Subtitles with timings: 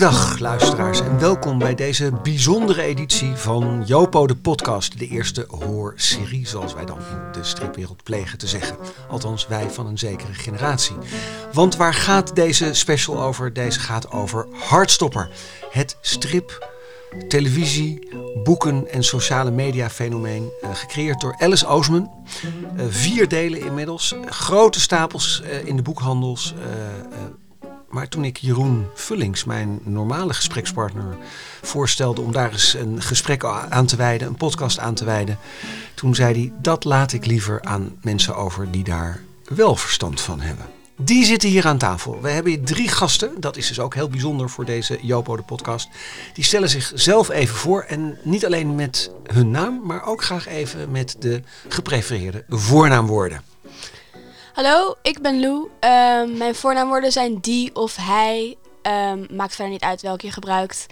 [0.00, 4.98] Goedendag luisteraars en welkom bij deze bijzondere editie van Jopo de podcast.
[4.98, 8.76] De eerste hoorserie zoals wij dan in de stripwereld plegen te zeggen.
[9.08, 10.96] Althans wij van een zekere generatie.
[11.52, 13.52] Want waar gaat deze special over?
[13.52, 15.30] Deze gaat over Hardstopper.
[15.70, 16.68] Het strip,
[17.28, 18.08] televisie,
[18.44, 20.50] boeken en sociale media fenomeen.
[20.60, 22.10] eh, gecreëerd door Alice Oosman.
[22.76, 24.14] Eh, vier delen inmiddels.
[24.24, 26.54] Grote stapels eh, in de boekhandels.
[27.90, 31.16] Maar toen ik Jeroen Vullings, mijn normale gesprekspartner,
[31.62, 35.38] voorstelde om daar eens een gesprek aan te wijden, een podcast aan te wijden,
[35.94, 40.40] toen zei hij: dat laat ik liever aan mensen over die daar wel verstand van
[40.40, 40.66] hebben.
[41.02, 42.20] Die zitten hier aan tafel.
[42.20, 43.40] We hebben hier drie gasten.
[43.40, 45.88] Dat is dus ook heel bijzonder voor deze Jopo de podcast.
[46.34, 47.82] Die stellen zichzelf even voor.
[47.82, 53.49] En niet alleen met hun naam, maar ook graag even met de geprefereerde voornaamwoorden.
[54.52, 55.68] Hallo, ik ben Lou.
[55.80, 58.56] Ehm, mijn voornaamwoorden zijn die of hij.
[58.82, 60.86] Ehm, maakt verder niet uit welke je gebruikt.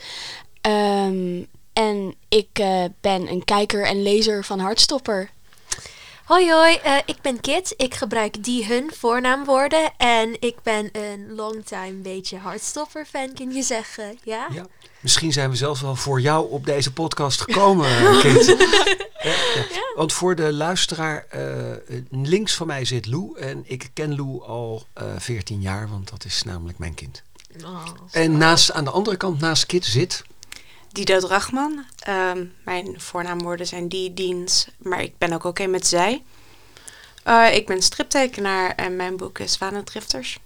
[0.60, 1.42] Ehm,
[1.72, 5.30] en ik eh, ben een kijker en lezer van Hartstopper.
[6.28, 7.74] Hoi hoi, eh, ik ben Kit.
[7.76, 9.90] Ik gebruik die hun voornaamwoorden.
[9.96, 14.18] En ik ben een longtime beetje hardstopper fan, kun je zeggen.
[14.24, 14.46] Ja?
[14.52, 14.66] Ja.
[15.00, 18.46] Misschien zijn we zelfs wel voor jou op deze podcast gekomen, Kit.
[19.22, 19.30] Ja,
[19.70, 19.92] ja.
[19.94, 21.42] Want voor de luisteraar, eh,
[22.10, 23.38] links van mij zit Lou.
[23.38, 27.22] En ik ken Lou al eh 14 jaar, want dat is namelijk mijn kind.
[27.64, 30.24] Oh, En naast, aan de andere kant, naast Kit zit...
[30.92, 31.84] Dido Drachman.
[31.98, 36.22] Ehm, mijn voornaamwoorden zijn die, diens, maar ik ben ook oké met zij.
[37.28, 40.38] Eh, ik ben striptekenaar en mijn boek is Zwanendrifters.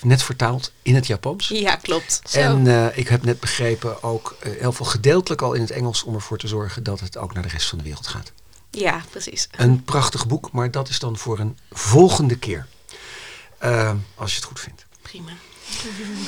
[0.00, 1.48] Net vertaald in het Japans.
[1.48, 2.22] Ja, klopt.
[2.32, 6.02] En eh, ik heb net begrepen ook eh, heel veel gedeeltelijk al in het Engels
[6.02, 8.32] om ervoor te zorgen dat het ook naar de rest van de wereld gaat.
[8.70, 9.48] Ja, precies.
[9.50, 12.66] Een prachtig boek, maar dat is dan voor een volgende keer.
[14.14, 14.86] Als je het goed vindt.
[15.02, 15.32] Prima.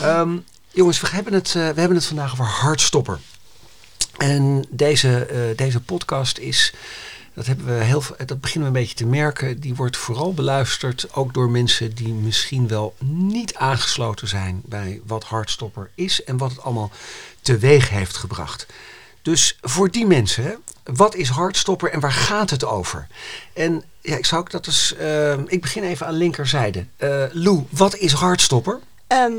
[0.00, 0.38] Ehm,
[0.74, 3.18] jongens, we hebben, het, eh, we hebben het vandaag over Hardstopper.
[4.16, 6.74] En deze, eh, deze podcast is,
[7.34, 11.14] dat, hebben we heel, dat beginnen we een beetje te merken, die wordt vooral beluisterd
[11.14, 16.50] ook door mensen die misschien wel niet aangesloten zijn bij wat Hardstopper is en wat
[16.50, 16.90] het allemaal
[17.40, 18.66] teweeg heeft gebracht.
[19.22, 23.06] Dus voor die mensen, wat is Hardstopper en waar gaat het over?
[23.52, 26.86] En ja, ik zou ook dat eens, ehm, ik begin even aan linkerzijde.
[26.96, 28.80] Eh Lou, wat is Hardstopper?
[29.06, 29.32] Ehm,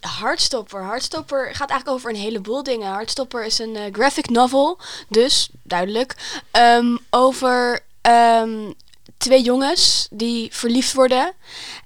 [0.00, 0.82] Hartstopper.
[0.82, 2.88] Hartstopper gaat eigenlijk over een heleboel dingen.
[2.88, 4.78] Hartstopper is een eh, graphic novel,
[5.08, 6.40] dus duidelijk.
[6.50, 8.72] ehm, over ehm,
[9.16, 11.32] twee jongens die verliefd worden.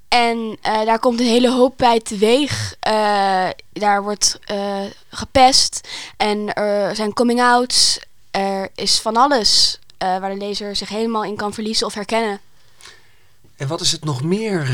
[0.09, 2.75] En eh, daar komt een hele hoop bij teweeg.
[2.81, 4.39] Eh, daar wordt
[5.11, 7.99] gepest en er zijn coming-outs.
[8.31, 12.41] Er is van alles waar de lezer zich helemaal in kan verliezen of herkennen.
[13.57, 14.69] En wat is het nog meer,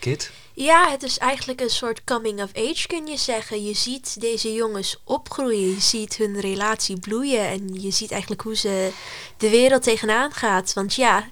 [0.00, 0.30] Kit?
[0.58, 3.64] Ja, het is eigenlijk een soort coming of age, kun je zeggen.
[3.64, 8.56] Je ziet deze jongens opgroeien, je ziet hun relatie bloeien en je ziet eigenlijk hoe
[8.56, 8.90] ze
[9.36, 10.72] de wereld tegenaan gaat.
[10.72, 11.28] Want ja,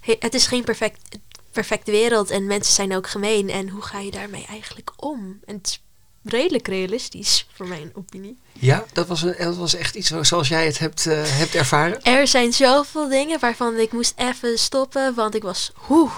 [0.00, 1.18] he- het is geen perfect,
[1.50, 3.50] perfecte wereld en mensen zijn ook gemeen.
[3.50, 5.40] En hoe ga je daarmee eigenlijk om?
[5.44, 5.80] En het is
[6.24, 8.38] redelijk realistisch, voor mijn opinie.
[8.52, 11.54] Ja, dat was, een, dat was echt iets zo- zoals jij het hebt, eh, hebt
[11.54, 12.02] ervaren.
[12.02, 16.10] Er zijn zoveel dingen waarvan ik moest even stoppen, want ik was, hoe,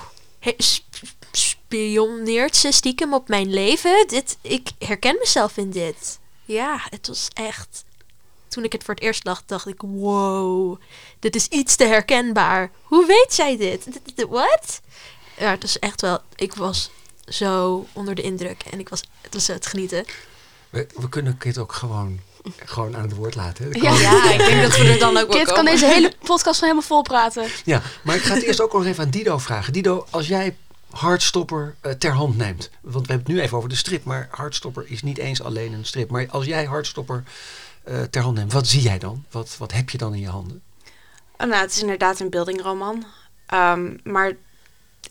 [1.77, 4.05] spioneert ze stiekem op mijn leven?
[4.07, 6.19] Dit, ik herken mezelf in dit.
[6.45, 7.85] Ja, het was echt,
[8.49, 10.81] toen ik het voor het eerst lag, dacht ik, wow,
[11.19, 12.71] dit is iets te herkenbaar.
[12.83, 13.87] Hoe weet zij dit?
[14.29, 14.81] Wat?
[15.39, 16.91] Ja, het is echt wel, ik was
[17.29, 20.05] zo onder de indruk en ik was, het was het genieten.
[20.71, 22.21] We, we kunnen Kit ook gewoon,
[22.65, 23.83] gewoon aan het woord laten.
[23.83, 24.33] Ja.
[24.33, 26.89] ik denk dat we er dan ook wel Kit kan deze hele podcast van helemaal
[26.89, 27.49] vol praten.
[27.65, 29.73] ja, maar ik ga het eerst ook nog even aan Dido vragen.
[29.73, 30.57] Dido, als jij
[30.97, 32.71] Hardstopper eh, ter hand neemt.
[32.81, 34.05] Want we hebben het nu even over de strip.
[34.05, 36.11] Maar Hardstopper is niet eens alleen een strip.
[36.11, 37.23] Maar als jij Hardstopper
[37.85, 39.25] eh, ter hand neemt, wat zie jij dan?
[39.31, 40.63] Wat, wat heb je dan in je handen?
[41.39, 43.05] Oh, nou, het is inderdaad een buildingroman.
[43.47, 44.33] Ehm, maar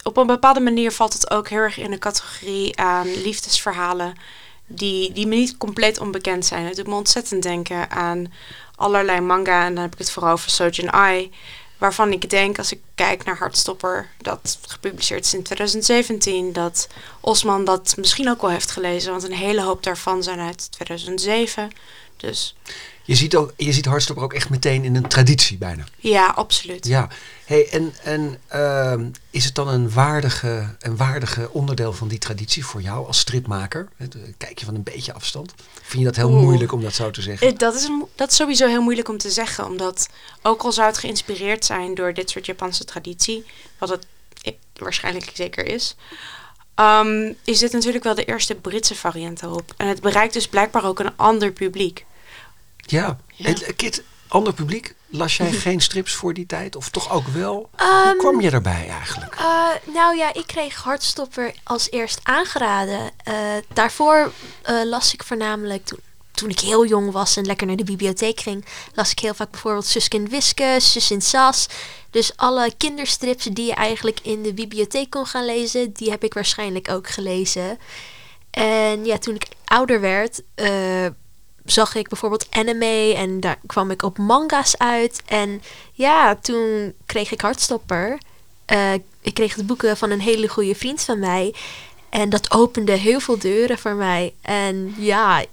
[0.03, 4.13] op een bepaalde manier valt het ook heel erg in de categorie aan liefdesverhalen
[4.67, 6.65] die, die me niet compleet onbekend zijn.
[6.65, 8.31] Het doet me ontzettend denken aan
[8.75, 9.65] allerlei manga.
[9.65, 11.31] En dan heb ik het vooral over Sojin Ai.
[11.85, 16.87] Waarvan ik denk, als ik kijk naar Hartstopper, dat gepubliceerd is in 2017, dat
[17.21, 19.11] Osman dat misschien ook wel heeft gelezen.
[19.11, 21.71] Want een hele hoop daarvan zijn uit 2007.
[22.17, 22.55] Dus
[23.05, 25.83] Je ziet, ook, je ziet Hardstopper ook echt meteen in een traditie bijna.
[25.97, 26.87] ja, absoluut.
[26.87, 27.09] Ja,
[27.45, 32.65] hey, en, en ehm, is het dan een waardige, een waardige onderdeel van die traditie
[32.65, 33.87] voor jou als stripmaker?
[33.97, 34.07] Eh,
[34.37, 35.53] Kijk je van een beetje afstand?
[35.81, 36.41] Vind je dat heel Oeh.
[36.41, 37.47] moeilijk om dat zo te zeggen?
[37.47, 40.07] Eh, Dat is, dat is sowieso heel moeilijk om te zeggen, omdat
[40.41, 43.45] ook al zou het geïnspireerd zijn door dit soort Japanse traditie,
[43.77, 44.05] wat het
[44.75, 45.95] waarschijnlijk zeker is,
[46.75, 49.73] ehm, is dit natuurlijk wel de eerste Britse variant daarop.
[49.77, 52.05] En het bereikt dus blijkbaar ook een ander publiek.
[52.85, 53.17] Ja.
[53.35, 53.45] Ja.
[53.45, 56.75] En, eh, Kit, ander publiek, las jij geen strips voor die tijd?
[56.75, 57.69] Of toch ook wel?
[57.77, 59.35] Hoe Ehm, kwam je daarbij eigenlijk?
[59.39, 63.11] Uh, nou ja, ik kreeg Hartstopper als eerst aangeraden.
[63.27, 63.33] Uh,
[63.73, 64.31] daarvoor
[64.69, 65.99] uh, las ik voornamelijk toen,
[66.31, 69.51] toen ik heel jong was en lekker naar de bibliotheek ging, las ik heel vaak
[69.51, 71.67] bijvoorbeeld Suske en Wiske, Sus en Sas.
[72.09, 76.33] Dus alle kinderstrips die je eigenlijk in de bibliotheek kon gaan lezen, die heb ik
[76.33, 77.79] waarschijnlijk ook gelezen.
[78.51, 80.41] En ja, toen ik ouder werd,
[81.65, 85.21] zag ik bijvoorbeeld anime en daar kwam ik op manga's uit.
[85.25, 85.61] En
[85.93, 88.17] ja, toen kreeg ik Hartstopper.
[88.71, 91.53] Uh, ik kreeg de boeken van een hele goede vriend van mij.
[92.09, 94.33] En dat opende heel veel deuren voor mij.
[94.41, 95.45] En ja,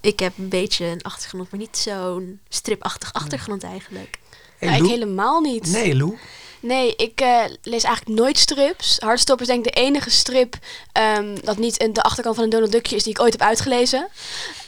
[0.00, 4.18] ik heb een beetje een achtergrond, maar niet zo'n stripachtig achtergrond eigenlijk.
[4.58, 5.66] Hey, ik helemaal niet.
[5.66, 6.18] Nee, Lou.
[6.60, 8.96] Nee, ik eh, lees eigenlijk nooit strips.
[8.98, 10.58] Hardstopper is denk ik de enige strip
[10.92, 13.42] ehm, dat niet in de achterkant van een Donald Duckje is die ik ooit heb
[13.42, 14.08] uitgelezen.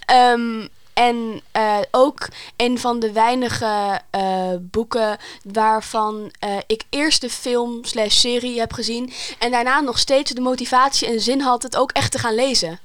[0.05, 0.67] Ehm,
[0.99, 7.85] en eh, ook een van de weinige eh, boeken waarvan eh, ik eerst de film
[7.85, 9.13] slash serie heb gezien.
[9.39, 12.79] En daarna nog steeds de motivatie en zin had het ook echt te gaan lezen.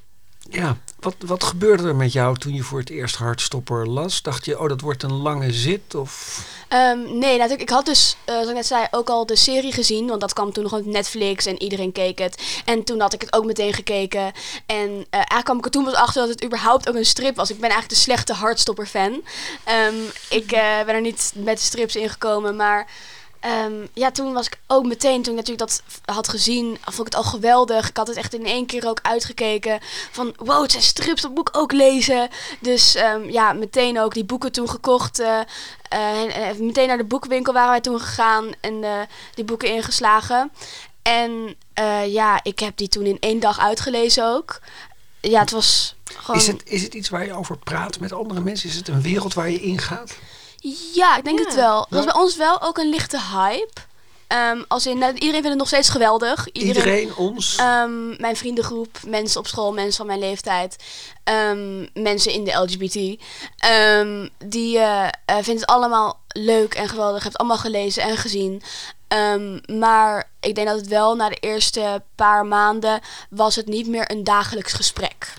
[0.50, 4.22] Ja, wat, wat gebeurde er met jou toen je voor het eerst Hartstopper las?
[4.22, 5.96] Dacht je, oh, dat wordt een lange zit?
[5.96, 6.46] Of...
[6.70, 7.62] Um, nee, natuurlijk.
[7.62, 10.08] Ik had dus, uh, zoals ik net zei, ook al de serie gezien.
[10.08, 12.62] Want dat kwam toen nog op Netflix en iedereen keek het.
[12.66, 14.32] En toen had ik het ook meteen gekeken.
[14.66, 17.36] En uh, eigenlijk kwam ik er toen pas achter dat het überhaupt ook een strip
[17.36, 17.50] was.
[17.50, 19.12] Ik ben eigenlijk de slechte Hardstopper-fan.
[19.12, 19.96] Um,
[20.30, 22.88] ik uh, ben er niet met strips ingekomen, maar...
[23.46, 25.84] Um, ja, toen was ik ook meteen, toen ik natuurlijk dat
[26.16, 27.90] had gezien, vond ik het al geweldig.
[27.90, 29.80] Ik had het echt in één keer ook uitgekeken.
[30.12, 32.30] Van, wow, het zijn strips, dat moet ik ook lezen.
[32.60, 35.20] Dus um, ja, meteen ook die boeken toen gekocht.
[35.20, 35.40] Uh,
[35.94, 39.00] uh, en, meteen naar de boekenwinkel waren wij toen gegaan en uh,
[39.34, 40.52] die boeken ingeslagen.
[41.02, 41.56] En
[42.08, 44.60] ja, ik heb die toen in één dag uitgelezen ook.
[45.22, 46.40] Ja, het was gewoon...
[46.40, 48.70] Is het, is het iets waar je over praat met andere mensen?
[48.70, 50.16] Is het een wereld waar je ingaat?
[50.94, 51.46] Ja, ik denk ja.
[51.46, 51.80] het wel.
[51.80, 53.82] Het was bij ons wel ook een lichte hype.
[54.52, 56.52] Um, als in, nou, iedereen vindt het nog steeds geweldig.
[56.52, 57.60] Iedereen, iedereen ons?
[57.60, 60.76] Um, mijn vriendengroep, mensen op school, mensen van mijn leeftijd,
[61.24, 62.94] um, mensen in de LGBT.
[64.46, 67.24] die uh, uh, vinden het allemaal leuk en geweldig.
[67.24, 68.62] Heb het allemaal gelezen en gezien.
[69.66, 74.12] maar ik denk dat het wel na de eerste paar maanden was het niet meer
[74.12, 75.34] een dagelijks gesprek.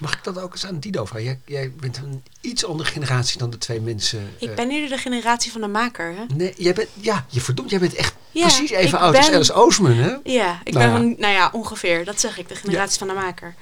[0.00, 1.24] Mag ik dat ook eens aan Dido vragen?
[1.24, 4.34] Jij, jij, bent een iets andere generatie dan de twee mensen.
[4.38, 6.24] Ik ben nu de generatie van de maker, hè?
[6.34, 9.30] Nee, jij bent, ja, je verdomd, jij bent echt ja, precies even oud ben, als
[9.30, 10.16] Alice Oosman, hè?
[10.24, 13.06] Ja, ik nou ben, van, nou ja, ongeveer, dat zeg ik, de generatie ja.
[13.06, 13.54] van de maker.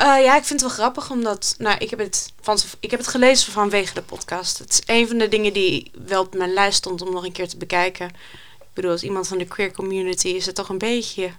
[0.00, 3.00] Uh, ja, ik vind het wel grappig, omdat, nou, ik heb, het van, ik heb
[3.00, 4.58] het gelezen vanwege de podcast.
[4.58, 7.32] Het is een van de dingen die wel op mijn lijst stond om nog een
[7.32, 8.06] keer te bekijken.
[8.60, 11.30] Ik bedoel, als iemand van de queer community is het toch een beetje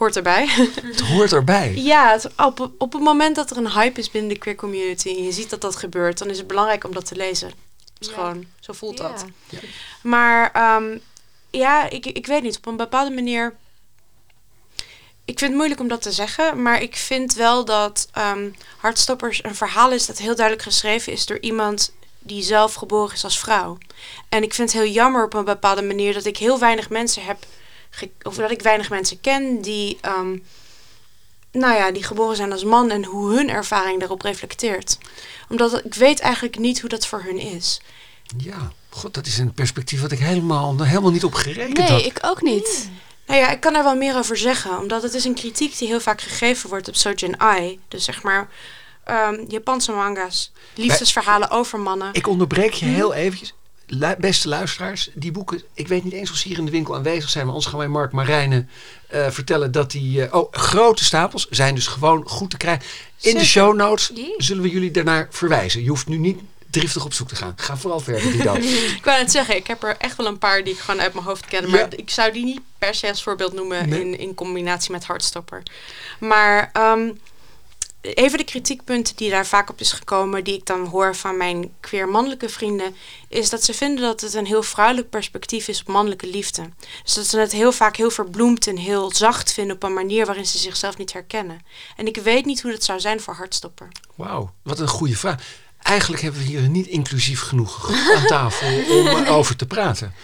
[0.00, 0.46] hoort erbij.
[0.90, 1.74] Het hoort erbij.
[1.74, 5.08] ja, het, op, op het moment dat er een hype is binnen de queer community
[5.08, 7.50] en je ziet dat dat gebeurt, dan is het belangrijk om dat te lezen.
[7.98, 8.14] Dus ja.
[8.14, 9.08] gewoon, zo voelt ja.
[9.08, 9.24] dat.
[9.48, 9.58] Ja.
[10.02, 11.00] Maar um,
[11.50, 13.54] ja, ik, ik weet niet, op een bepaalde manier.
[15.24, 19.44] Ik vind het moeilijk om dat te zeggen, maar ik vind wel dat um, Hartstoppers
[19.44, 23.38] een verhaal is dat heel duidelijk geschreven is door iemand die zelf geboren is als
[23.38, 23.78] vrouw.
[24.28, 27.24] En ik vind het heel jammer op een bepaalde manier dat ik heel weinig mensen
[27.24, 27.46] heb
[28.22, 30.42] of dat ik weinig mensen ken die, um,
[31.52, 34.98] nou ja, die geboren zijn als man en hoe hun ervaring daarop reflecteert.
[35.48, 37.80] Omdat ik weet eigenlijk niet hoe dat voor hun is.
[38.36, 41.96] Ja, god, dat is een perspectief wat ik helemaal, helemaal niet op gerekend nee, had.
[41.96, 42.90] Nee, ik ook niet.
[43.26, 45.88] Nou ja, ik kan er wel meer over zeggen, omdat het is een kritiek die
[45.88, 47.80] heel vaak gegeven wordt op Sojin Ai.
[47.88, 48.48] Dus zeg maar
[49.10, 52.08] um, Japanse manga's, liefdesverhalen Bij, over mannen.
[52.12, 53.54] Ik onderbreek je heel eventjes.
[54.18, 57.30] Beste luisteraars, die boeken, ik weet niet eens of ze hier in de winkel aanwezig
[57.30, 58.68] zijn, maar ons gaan wij Mark Marijnen
[59.14, 62.84] uh, vertellen dat die, uh, oh, grote stapels zijn dus gewoon goed te krijgen.
[62.84, 63.38] In Zeker.
[63.38, 65.82] de show notes zullen we jullie daarnaar verwijzen.
[65.82, 67.52] Je hoeft nu niet driftig op zoek te gaan.
[67.56, 68.54] Ga vooral verder, Dido.
[68.98, 71.12] ik wou net zeggen, ik heb er echt wel een paar die ik gewoon uit
[71.12, 71.88] mijn hoofd ken, maar ja.
[71.96, 74.00] ik zou die niet per se als voorbeeld noemen nee.
[74.00, 75.62] in, in combinatie met Hardstopper.
[76.18, 77.18] Maar um,
[78.00, 81.72] even de kritiekpunten die daar vaak op is gekomen, die ik dan hoor van mijn
[81.80, 82.94] queer mannelijke vrienden,
[83.28, 86.68] is dat ze vinden dat het een heel vrouwelijk perspectief is op mannelijke liefde.
[87.04, 90.26] Dus dat ze het heel vaak heel verbloemd en heel zacht vinden op een manier
[90.26, 91.60] waarin ze zichzelf niet herkennen.
[91.96, 93.88] En ik weet niet hoe dat zou zijn voor Hartstopper.
[94.14, 95.42] Wauw, wat een goede vraag.
[95.82, 100.14] Eigenlijk hebben we hier niet inclusief genoeg aan tafel om over te praten.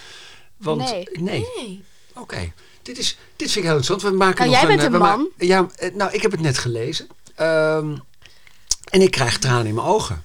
[0.56, 1.08] Want nee.
[1.12, 1.46] nee.
[1.56, 1.84] nee.
[2.10, 2.20] Oké.
[2.20, 2.52] Okay.
[2.82, 4.02] Dit, is, dit vind ik heel interessant.
[4.02, 5.28] We maken nou, nog jij een, bent een man.
[5.38, 7.08] Ja, nou, ik heb het net gelezen.
[7.40, 8.02] Um,
[8.90, 10.24] en ik krijg tranen in mijn ogen.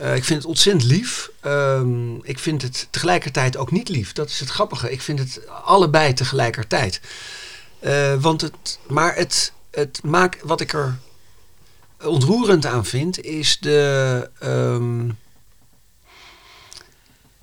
[0.00, 1.30] Uh, ik vind het ontzettend lief.
[1.44, 4.12] Um, ik vind het tegelijkertijd ook niet lief.
[4.12, 4.90] Dat is het grappige.
[4.90, 7.00] Ik vind het allebei tegelijkertijd.
[7.78, 10.98] Eh, want het, maar het, het maakt, wat ik er
[12.04, 14.30] ontroerend aan vind, is de.
[14.38, 15.10] ehm,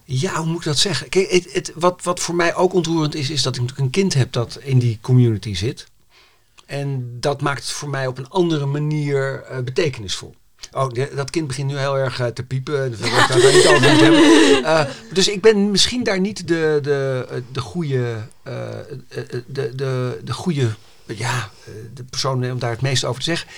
[0.07, 1.09] ja, hoe moet ik dat zeggen?
[1.09, 4.01] Kijk, het, het, wat, wat voor mij ook ontroerend is, is dat ik natuurlijk een
[4.01, 5.87] kind heb dat in die community zit.
[6.65, 10.35] En dat maakt het voor mij op een andere manier eh, betekenisvol.
[10.71, 12.91] Oh, de- dat kind begint nu heel erg eh, te piepen.
[12.91, 14.23] Dat wil ik daar niet over moeten hebben.
[14.65, 18.15] Eh, dus ik ben misschien daar niet de, de, de goede,
[19.47, 20.69] de, de, de goede,
[21.05, 21.49] ja,
[21.93, 23.49] de persoon om daar het meest over te zeggen.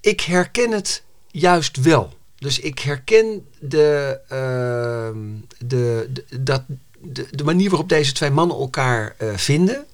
[0.00, 2.12] Ik herken het juist wel.
[2.36, 5.18] Dus ik herken de, ehm,
[5.66, 6.62] de, de, dat,
[6.98, 9.84] de, de manier waarop deze twee mannen elkaar vinden.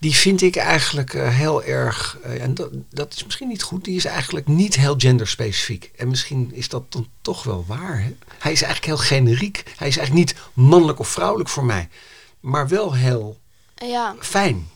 [0.00, 3.84] Die vind ik eigenlijk eh, heel erg, eh, en dat, dat is misschien niet goed,
[3.84, 5.90] die is eigenlijk niet heel genderspecifiek.
[5.96, 7.98] En misschien is dat dan toch wel waar.
[8.02, 8.16] Hè?
[8.38, 9.62] Hij is eigenlijk heel generiek.
[9.76, 11.88] Hij is eigenlijk niet mannelijk of vrouwelijk voor mij,
[12.40, 13.38] maar wel heel
[13.74, 14.68] Ja, fijn.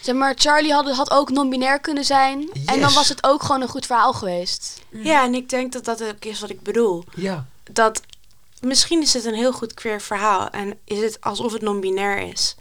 [0.00, 2.48] zeg maar, Charlie had, had ook non-binair kunnen zijn.
[2.66, 4.80] En dan was het ook gewoon een goed verhaal geweest.
[4.90, 7.04] Ja, en ik denk dat dat ook is wat ik bedoel.
[7.14, 8.00] Ja, Dat
[8.60, 12.56] misschien is het een heel goed queer verhaal en is het alsof het non-binair is.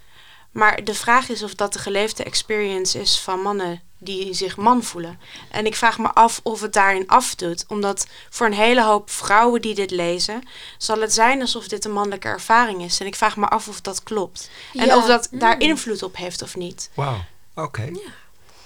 [0.54, 4.84] Maar de vraag is of dat de geleefde experience is van mannen die zich man
[4.84, 5.20] voelen.
[5.52, 7.66] En ik vraag me af of het daarin afdoet.
[7.68, 11.92] Omdat voor een hele hoop vrouwen die dit lezen, zal het zijn alsof dit een
[11.92, 13.00] mannelijke ervaring is.
[13.00, 14.50] En ik vraag me af of dat klopt.
[14.74, 14.98] En Ja.
[14.98, 16.90] of dat daar invloed op heeft of niet.
[16.94, 17.24] wauw.
[17.56, 17.92] Oké.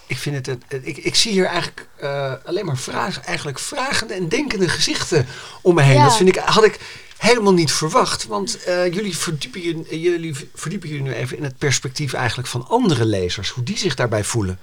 [0.08, 4.30] Ik, vind het, ik, ik zie hier eigenlijk eh, alleen maar vragen, eigenlijk vragende en
[4.30, 5.28] denkende gezichten
[5.62, 5.96] om me heen.
[5.98, 6.04] Ja.
[6.04, 6.80] Dat vind ik, had ik
[7.18, 8.26] helemaal niet verwacht.
[8.26, 12.68] Want eh, jullie, verdiepen, je- jullie verdiepen jullie nu even in het perspectief eigenlijk van
[12.68, 13.50] andere lezers.
[13.50, 14.60] Hoe die zich daarbij voelen.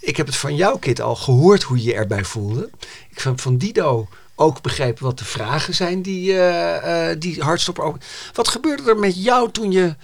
[0.00, 2.70] Ik heb het van jou, Kit, al gehoord hoe je je erbij voelde.
[3.10, 7.96] Ik heb van Dido ook begrepen wat de vragen zijn die, eh, die Hartstopper ook...
[8.32, 9.94] Wat gebeurde er met jou toen je...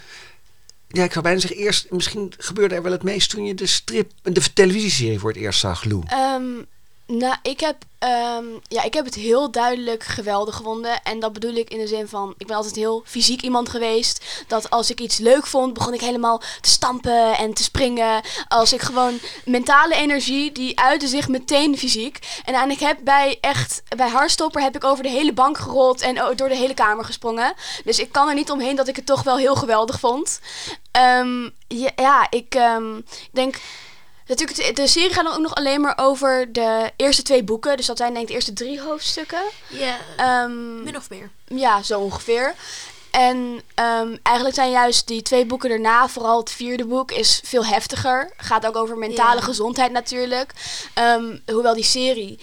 [0.89, 3.67] Ja, ik zou bijna zeggen, eerst, misschien gebeurde er wel het meest toen je de
[3.67, 6.03] strip, de televisieserie voor het eerst zag, Lou.
[6.07, 6.43] Ehm,
[7.19, 11.03] nou, ik heb, ehm, ja, ik heb het heel duidelijk geweldig gevonden.
[11.03, 14.45] En dat bedoel ik in de zin van, ik ben altijd heel fysiek iemand geweest.
[14.47, 18.23] Dat als ik iets leuk vond, begon ik helemaal te stampen en te springen.
[18.49, 22.19] Als ik gewoon mentale energie, die uitte zich meteen fysiek.
[22.45, 26.15] En ik heb bij echt, bij Harstopper heb ik over de hele bank gerold en
[26.37, 27.55] door de hele kamer gesprongen.
[27.85, 30.41] Dus ik kan er niet omheen dat ik het toch wel heel geweldig vond.
[30.91, 33.01] Ehm, ja, ja, ik ehm,
[33.33, 33.61] denk...
[34.27, 37.77] Natuurlijk, de- serie gaat dan ook nog alleen maar over de eerste twee boeken.
[37.77, 39.43] Dus dat zijn denk ik de eerste drie hoofdstukken.
[39.69, 41.31] Ja, Ehm, min of meer.
[41.45, 42.55] ja, zo ongeveer.
[43.11, 47.65] En ehm, eigenlijk zijn juist die twee boeken daarna, vooral het vierde boek, is veel
[47.67, 48.33] heftiger.
[48.37, 50.53] Gaat ook over mentale gezondheid natuurlijk.
[50.95, 52.39] Ehm, hoewel die serie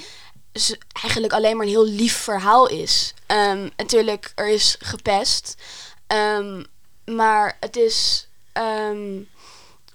[1.02, 3.14] eigenlijk alleen maar een heel lief verhaal is.
[3.26, 5.56] Ehm, natuurlijk, er is gepest.
[6.08, 6.64] Ehm,
[7.06, 8.28] maar het is...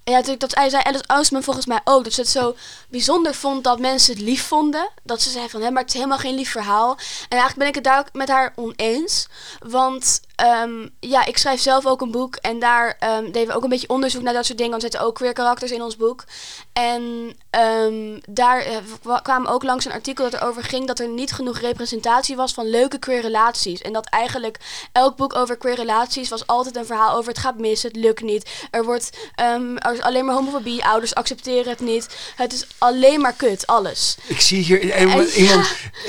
[0.04, 2.04] ehm, ja, natuurlijk, dat zei Alice Ousman volgens mij ook.
[2.04, 2.56] Dat ze het zo
[2.88, 4.88] bijzonder vond dat mensen het lief vonden.
[5.02, 6.90] Dat ze zei van, hé, maar het is helemaal geen lief verhaal.
[7.28, 9.28] En eigenlijk ben ik het daar ook met haar oneens.
[9.58, 12.37] Want ehm, ja, ik schrijf zelf ook een boek.
[12.37, 14.73] En daar ehm, deden we ook een beetje onderzoek naar dat soort dingen.
[14.73, 16.25] Want er zitten ook weer karakters in ons boek.
[16.73, 20.87] En ehm, daar eh, wa- kwamen ook langs een artikel dat erover ging...
[20.87, 23.81] dat er niet genoeg representatie was van leuke queer relaties.
[23.81, 24.59] En dat eigenlijk
[24.93, 27.29] elk boek over queer relaties was altijd een verhaal over...
[27.29, 28.50] het gaat mis, het lukt niet.
[28.71, 32.07] Er wordt er is alleen maar homofobie, ouders accepteren het niet.
[32.37, 34.17] Het is alleen maar kut, alles.
[34.26, 35.41] Ik zie hier iemand, ja.
[35.43, 35.69] iemand-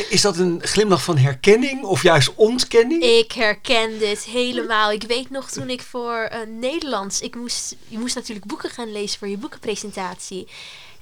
[0.09, 3.03] Is dat een glimlach van herkenning of juist ontkenning?
[3.03, 4.91] Ik herken dit helemaal.
[4.91, 7.21] Ik weet nog toen ik voor eh, Nederlands...
[7.21, 10.47] Ik moest, je moest natuurlijk boeken gaan lezen voor je boekenpresentatie.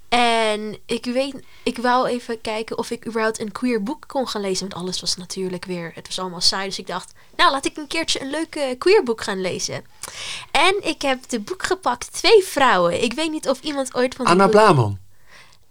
[0.10, 4.42] En ik weet, ik wou even kijken of ik überhaupt een queer boek kon gaan
[4.42, 4.68] lezen.
[4.70, 6.68] Want alles was natuurlijk weer, het was allemaal saai.
[6.68, 9.86] Dus ik dacht, nou laat ik een keertje een leuk eh, queer boek gaan lezen.
[10.52, 13.04] En ik heb de boek gepakt, Twee Vrouwen.
[13.04, 15.02] Ik weet niet of iemand ooit van Anna boek-.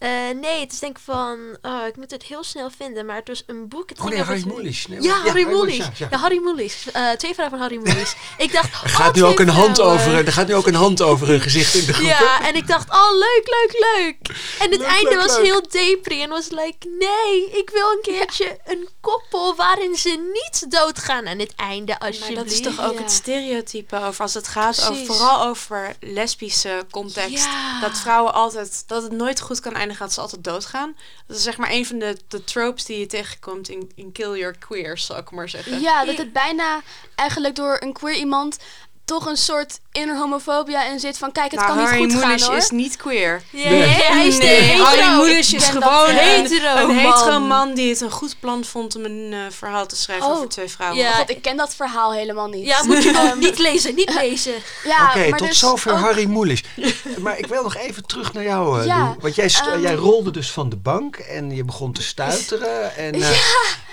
[0.02, 3.06] Eh, nee, het is denk ik van, oh, ik moet het heel snel vinden.
[3.06, 3.88] Maar het was een boek.
[3.88, 4.86] Het Oh ging nee, over Harry Mulisch.
[4.86, 5.76] Nee, ja, maar- Harry Mulisch.
[5.76, 6.16] ja, Ja, ja.
[6.18, 6.90] Harry Mulisch.
[6.92, 8.14] Eh, twee vrouwen van Harry Mulisch.
[8.38, 10.74] ik dacht, Er oh, gaat nu ook een hand over, er gaat nu ook een
[10.74, 12.06] hand over een gezicht in de groep.
[12.06, 14.36] Ja, en ik dacht, oh, leuk, leuk, leuk.
[14.58, 15.44] En het Leuk, einde leuk, was leuk.
[15.44, 16.22] heel depri.
[16.22, 21.38] En was like, nee, ik wil een keertje een koppel waarin ze niet doodgaan aan
[21.38, 22.36] het einde, Maar alsjeblieft.
[22.42, 23.00] dat is toch ook Ja.
[23.02, 27.44] het stereotype over als het gaat over, vooral over lesbische context.
[27.44, 27.80] Ja.
[27.80, 30.96] Dat vrouwen altijd, dat het nooit goed kan eindigen, dat ze altijd doodgaan.
[31.26, 34.38] Dat is zeg maar een van de, de tropes die je tegenkomt in, in Kill
[34.38, 35.80] Your Queers, zal ik maar zeggen.
[35.80, 36.82] Ja, dat het bijna
[37.14, 38.58] eigenlijk door een queer iemand
[39.04, 42.12] toch een soort inner homofobia in zit van kijk, het nou, kan niet Harry goed
[42.20, 42.56] gaan Mulisch hoor.
[42.56, 43.42] is niet queer.
[43.50, 43.82] Ja, Nee.
[43.82, 44.84] hij is Nee, hetero.
[44.84, 46.96] Harry Mulisch is gewoon een, hetero een man.
[46.96, 50.32] hetero man die het een goed plan vond om een eh, verhaal te schrijven Oh.
[50.36, 50.98] over twee vrouwen.
[51.00, 51.12] Ja.
[51.12, 52.66] God, ik ken dat verhaal helemaal niet.
[52.66, 54.52] Ja, moet je Ehm, wel niet lezen, niet lezen.
[54.84, 56.62] ja, Oké, maar tot dus zover ook- Harry Moelis.
[57.18, 59.14] maar ik wil nog even terug naar jou, eh, Ja, Lou.
[59.20, 62.96] Want jij, ehm, jij rolde dus van de bank en je begon te stuiteren.
[62.96, 63.30] En, eh,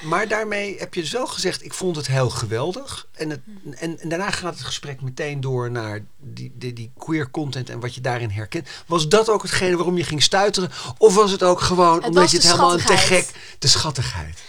[0.02, 3.08] Maar daarmee heb je dus wel gezegd, ik vond het heel geweldig.
[3.12, 3.40] En, het,
[3.76, 7.80] en, en daarna gaat het gesprek meteen door naar die, die, die queer content en
[7.80, 8.68] wat je daarin herkent.
[8.86, 10.72] Was dat ook hetgene waarom je ging stuiteren?
[10.98, 13.28] Of was het ook gewoon Het omdat je het helemaal te gek...
[13.60, 14.40] De schattigheid.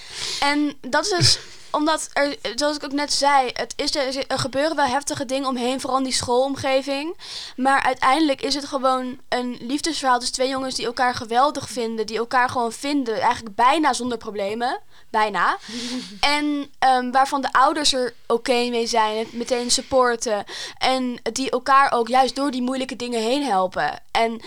[0.40, 1.38] En dat is dus
[1.70, 5.48] omdat er, zoals ik ook net zei, het is er, er gebeuren wel heftige dingen
[5.48, 7.16] omheen, vooral in die schoolomgeving.
[7.56, 12.18] Maar uiteindelijk is het gewoon een liefdesverhaal tussen twee jongens die elkaar geweldig vinden, die
[12.18, 14.80] elkaar gewoon vinden, eigenlijk bijna zonder problemen.
[15.10, 15.58] Bijna.
[16.20, 20.44] En ehm, waarvan de ouders er oké mee zijn, het meteen supporten.
[20.78, 24.02] En die elkaar ook juist door die moeilijke dingen heen helpen.
[24.10, 24.40] En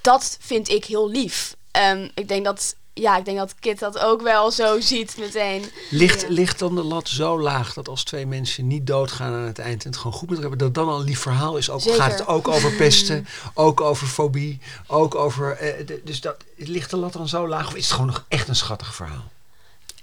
[0.00, 1.56] dat vind ik heel lief.
[1.70, 5.64] Ehm, ik denk dat, ja, ik denk dat Kit dat ook wel zo ziet meteen.
[5.90, 6.26] Ligt, Ja.
[6.30, 9.84] ligt dan de lat zo laag dat als twee mensen niet doodgaan aan het eind
[9.84, 11.70] en het gewoon goed met elkaar hebben, dat dan al een lief verhaal is?
[11.70, 12.00] Ook Zeker.
[12.02, 15.56] gaat het ook over pesten, ook over fobie, ook over.
[15.56, 18.24] eh, de- dus dat, ligt de lat dan zo laag of is het gewoon nog
[18.28, 19.30] echt een schattig verhaal?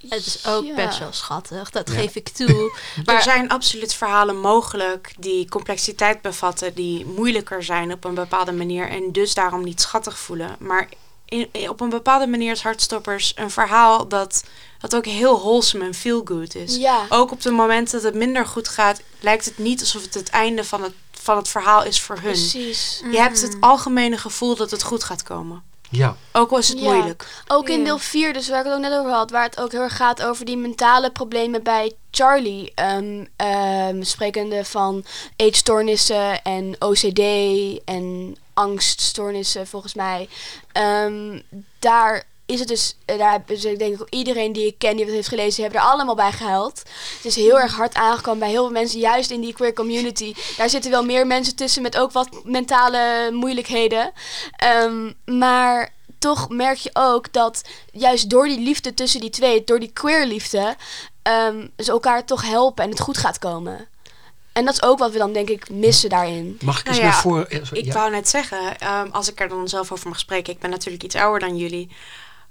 [0.10, 0.75] Het is ook Ja.
[0.75, 1.96] best wel schattig, dat Ja.
[2.00, 2.48] geef ik toe.
[2.96, 8.51] Er Maar zijn absoluut verhalen mogelijk die complexiteit bevatten, die moeilijker zijn op een bepaalde
[8.51, 10.55] manier en dus daarom niet schattig voelen.
[10.60, 10.89] Maar
[11.29, 14.43] in, in- op een bepaalde manier is Hartstoppers een verhaal dat,
[14.79, 16.75] dat ook heel wholesome en feel good is.
[16.75, 17.05] Ja.
[17.09, 20.29] Ook op de momenten dat het minder goed gaat, lijkt het niet alsof het het
[20.29, 22.24] einde van het, van het verhaal is voor hun.
[22.31, 23.01] Precies.
[23.12, 25.63] Je hebt het algemene gevoel dat het goed gaat komen.
[25.91, 26.93] Ja, Ook is het Ja.
[26.93, 27.43] moeilijk.
[27.48, 27.84] Ook in Ja.
[27.84, 29.96] deel 4, dus waar ik het ook net over had, waar het ook heel erg
[29.96, 32.72] gaat over die mentale problemen bij Charlie.
[32.75, 35.05] ehm, ehm, sprekende van
[35.36, 37.19] eetstoornissen en OCD
[37.86, 40.29] en angststoornissen volgens mij.
[40.72, 41.39] Ehm,
[41.79, 44.96] daar is het dus, eh, daar hebben ze denk ik ook iedereen die ik ken
[44.96, 46.84] die het heeft gelezen, hebben er allemaal bij gehuild.
[47.15, 50.34] Het is heel erg hard aangekomen bij heel veel mensen, juist in die queer community.
[50.58, 54.12] Daar zitten wel meer mensen tussen met ook wat mentale moeilijkheden.
[54.56, 59.79] Ehm, maar toch merk je ook dat juist door die liefde tussen die twee, door
[59.79, 60.75] die queer liefde,
[61.22, 63.88] ehm, ze elkaar toch helpen en het goed gaat komen.
[64.53, 66.57] En dat is ook wat we dan denk ik missen daarin.
[66.62, 67.48] mag ik eens Nou ja, naar voren?
[67.50, 67.94] sorry, Ik ja.
[67.94, 71.03] wou net zeggen, ehm, als ik er dan zelf over mag spreken, ik ben natuurlijk
[71.03, 71.90] iets ouder dan jullie.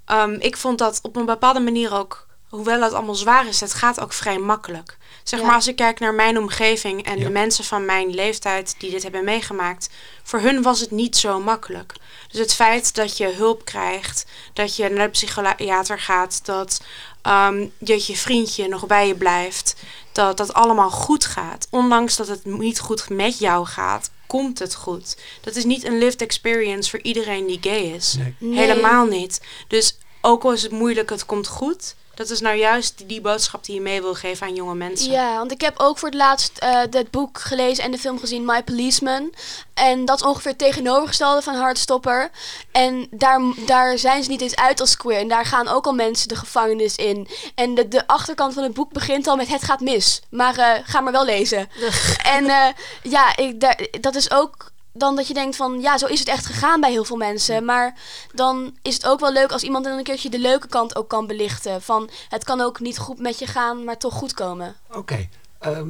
[0.09, 3.73] Ehm, ik vond dat op een bepaalde manier ook, hoewel het allemaal zwaar is, het
[3.73, 4.97] gaat ook vrij makkelijk.
[5.23, 5.45] Zeg Ja.
[5.45, 7.23] maar als ik kijk naar mijn omgeving en Ja.
[7.23, 9.89] de mensen van mijn leeftijd die dit hebben meegemaakt,
[10.23, 11.93] voor hun was het niet zo makkelijk.
[12.31, 16.81] Dus het feit dat je hulp krijgt, dat je naar de psychiater gaat, dat,
[17.21, 19.75] ehm, dat je vriendje nog bij je blijft,
[20.11, 21.67] dat dat allemaal goed gaat.
[21.69, 25.17] Ondanks dat het niet goed met jou gaat, komt het goed.
[25.41, 28.13] Dat is niet een lived experience voor iedereen die gay is.
[28.13, 28.35] Nee.
[28.37, 28.59] Nee.
[28.59, 29.41] Helemaal niet.
[29.67, 31.95] Dus ook al is het moeilijk, het komt goed.
[32.19, 35.11] Dat is nou juist die, boodschap die je mee wil geven aan jonge mensen.
[35.11, 38.19] Ja, want ik heb ook voor het laatst eh het boek gelezen en de film
[38.19, 39.33] gezien, My Policeman.
[39.73, 42.29] En dat is ongeveer het tegenovergestelde van Hardstopper.
[42.71, 45.17] En daar, daar zijn ze niet eens uit als queer.
[45.17, 47.27] En daar gaan ook al mensen de gevangenis in.
[47.55, 50.21] En de, de achterkant van het boek begint al met het gaat mis.
[50.29, 51.69] Maar eh, ga maar wel lezen.
[52.37, 52.67] en eh,
[53.03, 56.27] ja, ik, daar, dat is ook dan dat je denkt van ja, zo is het
[56.27, 57.65] echt gegaan bij heel veel mensen.
[57.65, 57.99] Maar
[58.33, 61.09] dan is het ook wel leuk als iemand dan een keertje de leuke kant ook
[61.09, 61.81] kan belichten.
[61.81, 64.75] Van het kan ook niet goed met je gaan, maar toch goed komen.
[64.91, 65.89] Oké, ehm,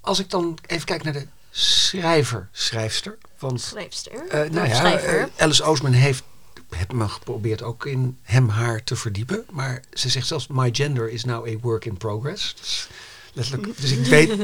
[0.00, 3.18] als ik dan even kijk naar de schrijver, schrijfster.
[3.38, 4.26] Want Schrijfster.
[4.28, 5.18] eh, nou Of ja, schrijver.
[5.20, 6.22] eh, Alice Oosman heeft
[6.70, 9.44] heb me geprobeerd ook in hem haar te verdiepen.
[9.50, 12.54] Maar ze zegt zelfs, my gender is now a work in progress.
[12.60, 12.88] Dus,
[13.32, 14.36] letterlijk, dus ik weet,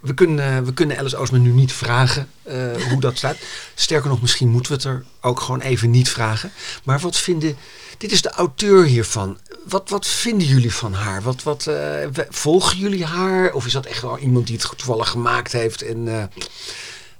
[0.00, 3.36] we, kunnen, we kunnen Alice Oosman nu niet vragen eh, hoe dat staat.
[3.74, 6.52] Sterker nog, misschien moeten we het er ook gewoon even niet vragen.
[6.84, 7.56] Maar wat vinden,
[7.98, 9.38] dit is de auteur hiervan.
[9.64, 11.22] Wat, wat vinden jullie van haar?
[11.22, 13.52] Wat, wat, eh, volgen jullie haar?
[13.52, 15.82] Of is dat echt wel iemand die het toevallig gemaakt heeft?
[15.82, 16.24] En eh,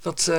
[0.03, 0.31] wat...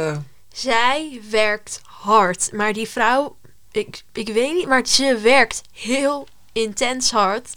[0.53, 2.49] Zij werkt hard.
[2.53, 3.37] Maar die vrouw,
[3.71, 7.49] ik, ik weet niet, maar ze werkt heel intens hard.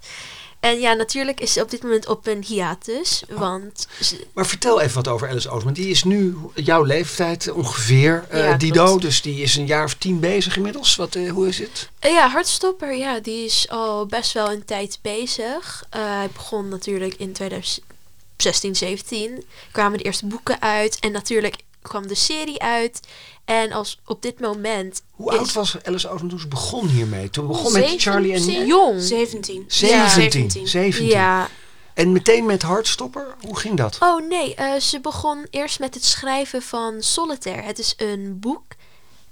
[0.61, 3.23] En ja, natuurlijk is ze op dit moment op een hiatus.
[3.29, 5.73] Want ze- Maar vertel even wat over Alice Oosman.
[5.73, 8.85] Die is nu jouw leeftijd ongeveer, eh, Ja, Dido.
[8.85, 9.03] klopt.
[9.03, 10.97] Dus die is een jaar of tien bezig inmiddels.
[10.97, 11.88] Wat, eh, hoe is het?
[11.99, 15.85] Eh, ja, Hartstopper, ja, die is al best wel een tijd bezig.
[15.90, 19.44] Hij begon natuurlijk in 2016, 17.
[19.73, 20.99] Kwamen de eerste boeken uit.
[20.99, 21.57] En natuurlijk
[21.88, 23.01] kwam de serie uit.
[23.44, 25.03] En als op dit moment...
[25.11, 27.31] Hoe is oud was Alice ze begon hiermee?
[27.31, 28.40] Toen begon met Charlie en...
[28.40, 28.66] zeven?
[28.66, 29.03] Jong.
[29.03, 29.64] 17.
[29.66, 30.09] 17.
[30.11, 30.68] 17.
[30.68, 31.07] 17.
[31.07, 31.48] Ja,
[31.94, 33.35] En meteen met Hardstopper?
[33.40, 33.96] Hoe ging dat?
[34.01, 37.62] Oh nee, eh, ze begon eerst met het schrijven van Solitaire.
[37.62, 38.64] Het is een boek.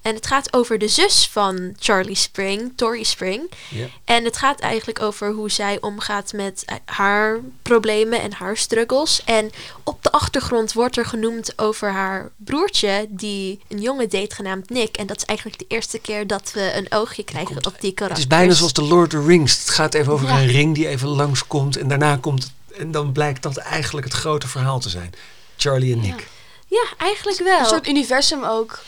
[0.07, 3.51] En het gaat over de zus van Charlie Spring, Tori Spring.
[3.69, 3.87] Ja.
[4.05, 9.23] En het gaat eigenlijk over hoe zij omgaat met eh, haar problemen en haar struggles.
[9.25, 9.51] En
[9.85, 14.97] op de achtergrond wordt er genoemd over haar broertje, die een jongen date genaamd Nick.
[14.97, 18.09] En dat is eigenlijk de eerste keer dat we een oogje krijgen op die karakter.
[18.09, 19.59] Het is bijna zoals de Lord of the Rings.
[19.59, 20.39] Het gaat even over Ja.
[20.39, 21.77] een ring die even langskomt.
[21.77, 25.13] En daarna komt het, en dan blijkt dat eigenlijk het grote verhaal te zijn.
[25.57, 26.29] Charlie en Nick.
[26.67, 27.59] Ja, eigenlijk wel.
[27.59, 28.83] Een soort universum ook.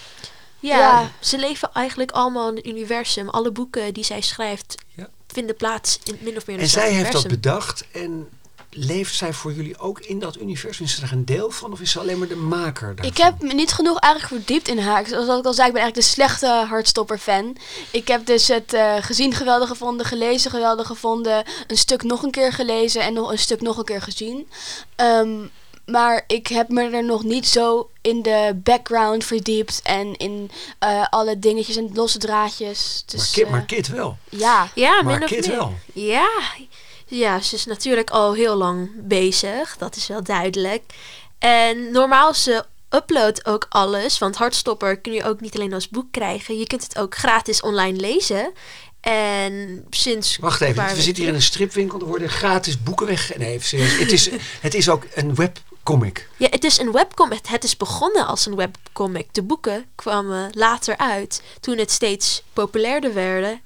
[0.60, 1.10] Ja, Ja.
[1.20, 3.28] ze leven eigenlijk allemaal in het universum.
[3.28, 5.08] Alle boeken die zij schrijft Ja.
[5.26, 7.30] vinden plaats in min of meer En een zij heeft dat universum.
[7.40, 7.84] bedacht.
[7.92, 8.28] En
[8.70, 10.84] leeft zij voor jullie ook in dat universum?
[10.84, 11.72] Is ze er een deel van?
[11.72, 13.04] Of is ze alleen maar de maker daarvan?
[13.04, 15.06] Ik heb me niet genoeg eigenlijk verdiept in haar.
[15.06, 17.56] Zoals ik al zei, ik ben eigenlijk de slechte Hardstopper-fan.
[17.90, 22.30] Ik heb dus het eh, gezien geweldig gevonden, gelezen geweldig gevonden, een stuk nog een
[22.30, 24.48] keer gelezen en nog een stuk nog een keer gezien.
[24.96, 25.36] Ehm,
[25.90, 31.06] maar ik heb me er nog niet zo in de background verdiept en in eh,
[31.10, 33.02] alle dingetjes en losse draadjes.
[33.06, 34.18] Dus, maar, Kit, eh, maar Kit wel.
[34.28, 34.70] ja.
[34.74, 35.56] Ja, Maar min of Kit meer.
[35.56, 35.74] wel.
[35.92, 36.28] Ja.
[37.06, 39.76] ja, ze is natuurlijk al heel lang bezig.
[39.78, 40.82] Dat is wel duidelijk.
[41.38, 44.18] En normaal ze uploadt ook alles.
[44.18, 46.58] Want Hardstopper kun je ook niet alleen als boek krijgen.
[46.58, 48.52] Je kunt het ook gratis online lezen.
[49.00, 50.36] En sinds...
[50.36, 52.00] Wacht even, we zitten hier in een stripwinkel.
[52.00, 53.36] Er worden gratis boeken weg.
[53.36, 53.98] Nee, even serieus.
[53.98, 55.34] Het is, het is ook een
[55.88, 56.28] webcomic.
[56.36, 57.46] Ja, het is een webcomic.
[57.46, 59.34] Het is begonnen als een webcomic.
[59.34, 63.60] De boeken kwamen later uit, toen het steeds populairder werden.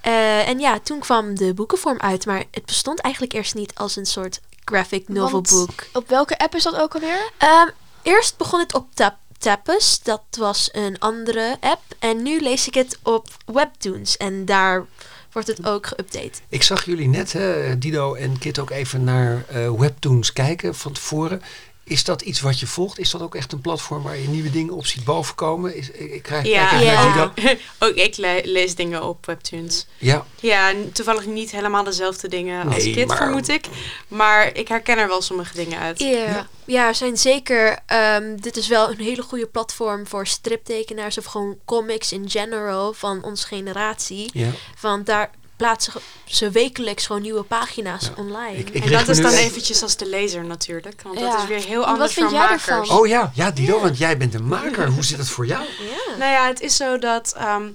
[0.00, 3.96] Eh, en ja, toen kwam de boekenvorm uit, maar het bestond eigenlijk eerst niet als
[3.96, 5.86] een soort graphic novel Want boek.
[5.92, 7.30] Op welke app is dat ook alweer?
[7.38, 7.68] Ehm,
[8.02, 11.82] eerst begon het op Tap Tappes, dat was een andere app.
[11.98, 14.86] En nu lees ik het op Webtoons en daar
[15.34, 16.40] wordt het ook geüpdate.
[16.48, 20.92] Ik zag jullie net, hè, Dido en Kit, ook even naar eh, webtoons kijken van
[20.92, 21.42] tevoren.
[21.86, 22.98] Is dat iets wat je volgt?
[22.98, 25.76] Is dat ook echt een platform waar je nieuwe dingen op ziet bovenkomen?
[25.76, 27.32] Is, ik, ik krijg Ja, Ja.
[27.78, 29.86] ook ik le- lees dingen op webtoons.
[29.98, 33.66] Ja, Ja, en toevallig niet helemaal dezelfde dingen als Kit, maar- vermoed ik.
[34.08, 35.98] Maar ik herken er wel sommige dingen uit.
[35.98, 36.88] Ja, ja.
[36.88, 37.78] er zijn zeker.
[37.86, 42.92] ehm, dit is wel een hele goede platform voor striptekenaars of gewoon comics in general
[42.92, 44.30] van onze generatie.
[44.32, 44.50] ja.
[44.80, 45.92] Want daar plaatsen
[46.24, 48.12] ze wekelijks gewoon nieuwe pagina's Ja.
[48.16, 48.56] online.
[48.58, 51.02] Ik- ik En dat is dan even- eventjes als de lezer natuurlijk.
[51.02, 51.30] Want Ja.
[51.30, 52.66] dat is weer heel En anders wat vind voor jij makers.
[52.68, 52.98] ervan?
[52.98, 54.88] Oh ja, ja Dido, want jij bent een maker.
[54.88, 55.64] Hoe zit het voor jou?
[55.64, 56.16] ja.
[56.18, 57.68] Nou ja, het is zo dat ehm,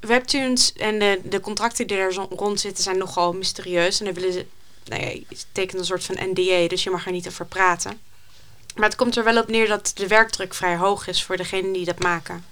[0.00, 3.98] webtoons en de, de contracten die er zo- rond zitten zijn nogal mysterieus.
[3.98, 4.46] En dan willen ze,
[4.84, 8.00] nou ja, je tekent een soort van NDA, dus je mag er niet over praten.
[8.74, 11.72] Maar het komt er wel op neer dat de werkdruk vrij hoog is voor degenen
[11.72, 12.44] die dat maken.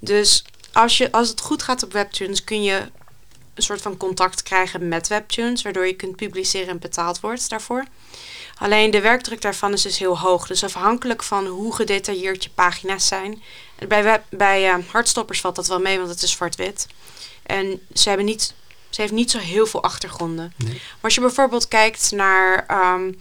[0.00, 2.90] Dus als, je, als het goed gaat op webtoons kun je
[3.54, 7.84] een soort van contact krijgen met webtoons, waardoor je kunt publiceren en betaald wordt daarvoor.
[8.58, 10.46] Alleen de werkdruk daarvan is dus heel hoog.
[10.46, 13.42] Dus afhankelijk van hoe gedetailleerd je pagina's zijn.
[13.88, 16.86] Bij, web, bij eh, hardstoppers valt dat wel mee, want het is zwart-wit.
[17.42, 18.54] En ze, hebben niet,
[18.90, 20.52] ze heeft niet zo heel veel achtergronden.
[20.56, 20.72] Nee.
[20.72, 23.12] Maar als je bijvoorbeeld kijkt naar ehm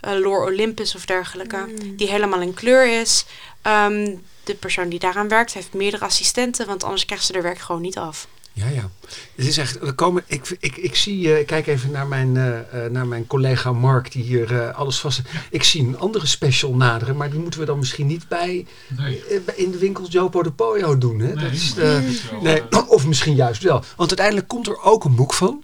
[0.00, 1.96] eh, Lore Olympus of dergelijke, Mm.
[1.96, 3.24] die helemaal in kleur is.
[3.62, 7.58] ehm, de persoon die daaraan werkt heeft meerdere assistenten, want anders krijgt ze er werk
[7.58, 8.26] gewoon niet af.
[8.58, 8.90] Ja, ja.
[9.34, 12.36] Het is echt, we komen, ik, ik, ik zie, eh, ik kijk even naar mijn,
[12.36, 15.20] eh, eh, naar mijn collega Mark, die hier alles vast.
[15.50, 18.66] Ik zie een andere special naderen, maar die moeten we dan misschien niet bij,
[18.96, 19.22] Nee.
[19.54, 21.18] in de winkels Jopo de Poyo doen.
[21.18, 21.34] Hè?
[21.34, 22.00] Nee, dat is, wel,
[22.42, 22.62] nee,
[22.96, 23.84] of misschien juist wel.
[23.96, 25.62] Want uiteindelijk komt er ook een boek van.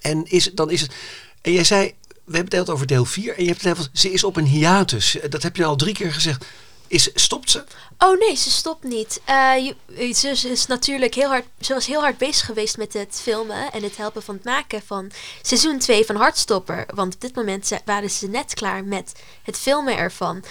[0.00, 0.94] En is, dan is het.
[1.40, 1.94] En jij zei,
[2.24, 3.36] we hebben het over deel 4.
[3.36, 5.16] En je hebt het ze is op een hiatus.
[5.28, 6.44] Dat heb je al drie keer gezegd.
[6.88, 7.64] Is, stopt ze?
[7.98, 9.20] Oh nee, ze stopt niet.
[9.24, 12.92] Eh, je, ze, ze is natuurlijk heel hard, ze was heel hard bezig geweest met
[12.92, 15.10] het filmen en het helpen van het maken van
[15.42, 16.86] seizoen 2 van Hartstopper.
[16.94, 20.44] Want op dit moment waren ze net klaar met het filmen ervan.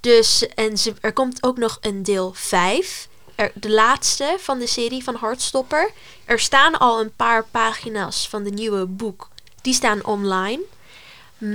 [0.00, 3.08] Dus, en ze, er komt ook nog een deel 5.
[3.34, 5.90] Er, de laatste van de serie van Hartstopper.
[6.24, 9.28] Er staan al een paar pagina's van de nieuwe boek.
[9.62, 10.62] Die staan online.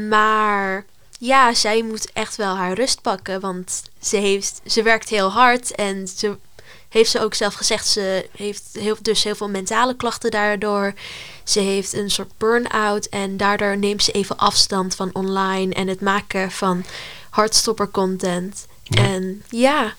[0.09, 0.85] Maar
[1.19, 3.39] ja, zij moet echt wel haar rust pakken.
[3.39, 5.75] Want ze, heeft, ze werkt heel hard.
[5.75, 6.37] En ze
[6.89, 7.87] heeft ze ook zelf gezegd.
[7.87, 10.93] Ze heeft heel, dus heel veel mentale klachten daardoor.
[11.43, 13.05] Ze heeft een soort burn-out.
[13.05, 15.73] En daardoor neemt ze even afstand van online.
[15.73, 16.85] En het maken van
[17.29, 18.67] hardstopper content.
[18.83, 19.03] Ja.
[19.03, 19.93] En ja.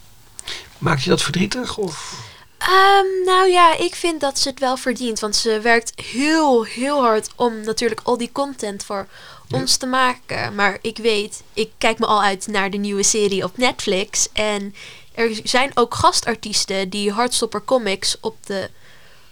[0.79, 1.77] Maakt je dat verdrietig?
[1.77, 2.29] Of?
[2.59, 5.21] Ehm, nou ja, ik vind dat ze het wel verdient.
[5.21, 9.07] Want ze werkt heel, heel hard om natuurlijk al die content voor.
[9.53, 10.55] Ons te maken.
[10.55, 14.29] Maar ik weet, ik kijk me al uit naar de nieuwe serie op Netflix.
[14.33, 14.75] En
[15.15, 18.71] er zijn ook gastartiesten die Hardstopper comics op de,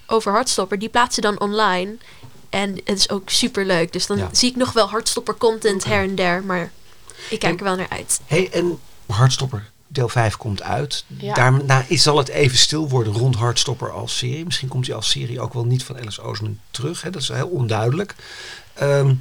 [0.07, 1.97] over Hardstopper, die plaatsen dan online.
[2.51, 3.93] En het is ook super leuk.
[3.93, 4.29] Dus dan Ja.
[4.33, 6.43] zie ik nog wel hardstopper content her en der.
[6.45, 6.71] Maar
[7.31, 8.21] ik kijk er wel naar uit.
[8.27, 11.05] hey, en Hardstopper deel 5 komt uit.
[11.07, 11.35] Ja.
[11.35, 14.45] Daarna is, zal het even stil worden rond Hardstopper als serie.
[14.45, 17.03] Misschien komt hij als serie ook wel niet van Alice Oseman terug.
[17.03, 17.11] Hè?
[17.11, 18.15] Dat is heel onduidelijk.
[18.75, 19.15] Ehm,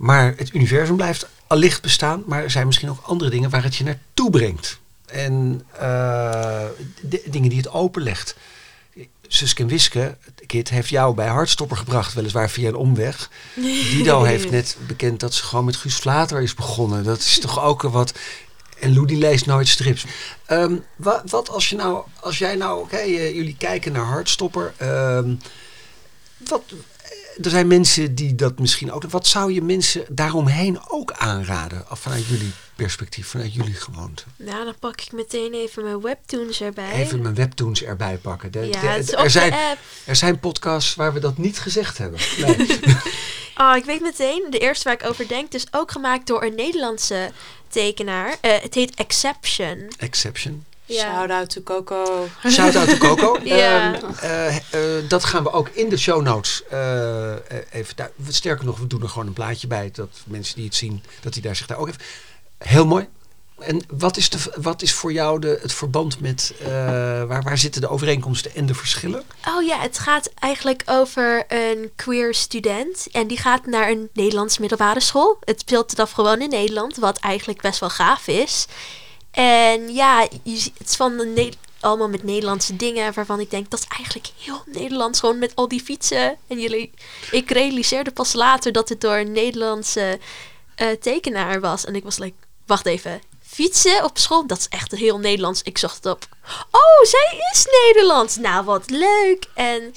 [0.00, 2.22] maar het universum blijft allicht bestaan.
[2.26, 4.78] Maar er zijn misschien ook andere dingen waar het je naartoe brengt.
[5.06, 6.64] En eh,
[7.02, 8.36] de- dingen die het openlegt.
[9.28, 13.30] Suske en Wiske, Kit, heeft jou bij Hardstopper gebracht, weliswaar via een omweg.
[13.54, 17.04] Dido heeft net bekend dat ze gewoon met Guus Vlater is begonnen.
[17.04, 18.12] Dat is toch ook wat.
[18.80, 20.04] En Lou die leest nooit strips.
[20.46, 24.72] Ehm, wat, wat als je nou, als jij nou, oké, eh, jullie kijken naar Hardstopper.
[24.76, 25.34] ehm,
[26.36, 26.62] wat,
[27.42, 29.04] er zijn mensen die dat misschien ook.
[29.10, 31.84] Wat zou je mensen daaromheen ook aanraden?
[31.90, 34.22] Vanuit jullie perspectief, vanuit jullie gewoonte.
[34.36, 36.92] Nou, dan pak ik meteen even mijn webtoons erbij.
[36.92, 38.52] Even mijn webtoons erbij pakken.
[38.52, 39.78] De- ja, de- het is op er, de zijn, app.
[40.04, 42.20] er zijn podcasts waar we dat niet gezegd hebben.
[42.38, 42.78] Nee.
[43.56, 46.54] Oh, ik weet meteen, de eerste waar ik over denk, is ook gemaakt door een
[46.54, 47.30] Nederlandse
[47.68, 48.36] tekenaar.
[48.40, 49.88] Eh, het heet Exception.
[49.98, 50.64] Exception.
[50.90, 52.28] Shout out to Coco.
[52.48, 53.38] Shout out to Coco.
[53.44, 53.94] Ja.
[53.94, 54.62] Ehm, eh, eh,
[55.08, 57.32] dat gaan we ook in de show notes eh,
[57.70, 57.96] even.
[57.96, 59.90] Daar, sterker nog, we doen er gewoon een plaatje bij.
[59.92, 62.00] Dat mensen die het zien, dat die daar zich daar ook even.
[62.58, 63.08] Heel mooi.
[63.58, 66.54] En wat is, de, wat is voor jou de, het verband met.
[66.60, 66.66] eh,
[67.24, 69.22] waar, waar zitten de overeenkomsten en de verschillen?
[69.48, 73.06] Oh ja, het gaat eigenlijk over een queer student.
[73.12, 75.36] En die gaat naar een Nederlands middelbare school.
[75.44, 78.66] Het speelt het af gewoon in Nederland, wat eigenlijk best wel gaaf is.
[79.30, 83.50] En ja, je ziet, het is van de Ne- allemaal met Nederlandse dingen waarvan ik
[83.50, 85.20] denk dat is eigenlijk heel Nederlands.
[85.20, 86.36] Gewoon met al die fietsen.
[86.46, 86.90] En jullie,
[87.30, 90.18] ik realiseerde pas later dat het door een Nederlandse
[90.74, 91.84] eh, tekenaar was.
[91.84, 93.20] En ik was like, wacht even.
[93.42, 95.62] Fietsen op school, dat is echt heel Nederlands.
[95.62, 96.28] Ik zocht het op.
[96.70, 98.36] Oh, zij is Nederlands.
[98.36, 99.46] Nou, wat leuk.
[99.54, 99.94] En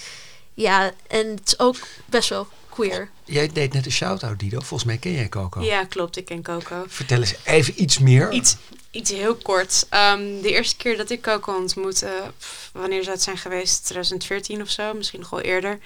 [0.54, 3.10] ja, en het is ook best wel queer.
[3.26, 4.60] Jij deed net een shout-out, Dido.
[4.60, 5.62] Volgens mij ken jij Coco.
[5.62, 6.17] Ja, klopt.
[6.17, 6.84] Ik ken Coco.
[6.88, 8.32] Vertel eens even iets meer.
[8.32, 8.56] Iets,
[8.93, 9.86] iets heel kort.
[9.89, 13.84] Ehm, de eerste keer dat ik Coco ontmoette, pff, wanneer zou het zijn geweest?
[13.86, 15.79] 2014 of zo, misschien nog wel eerder.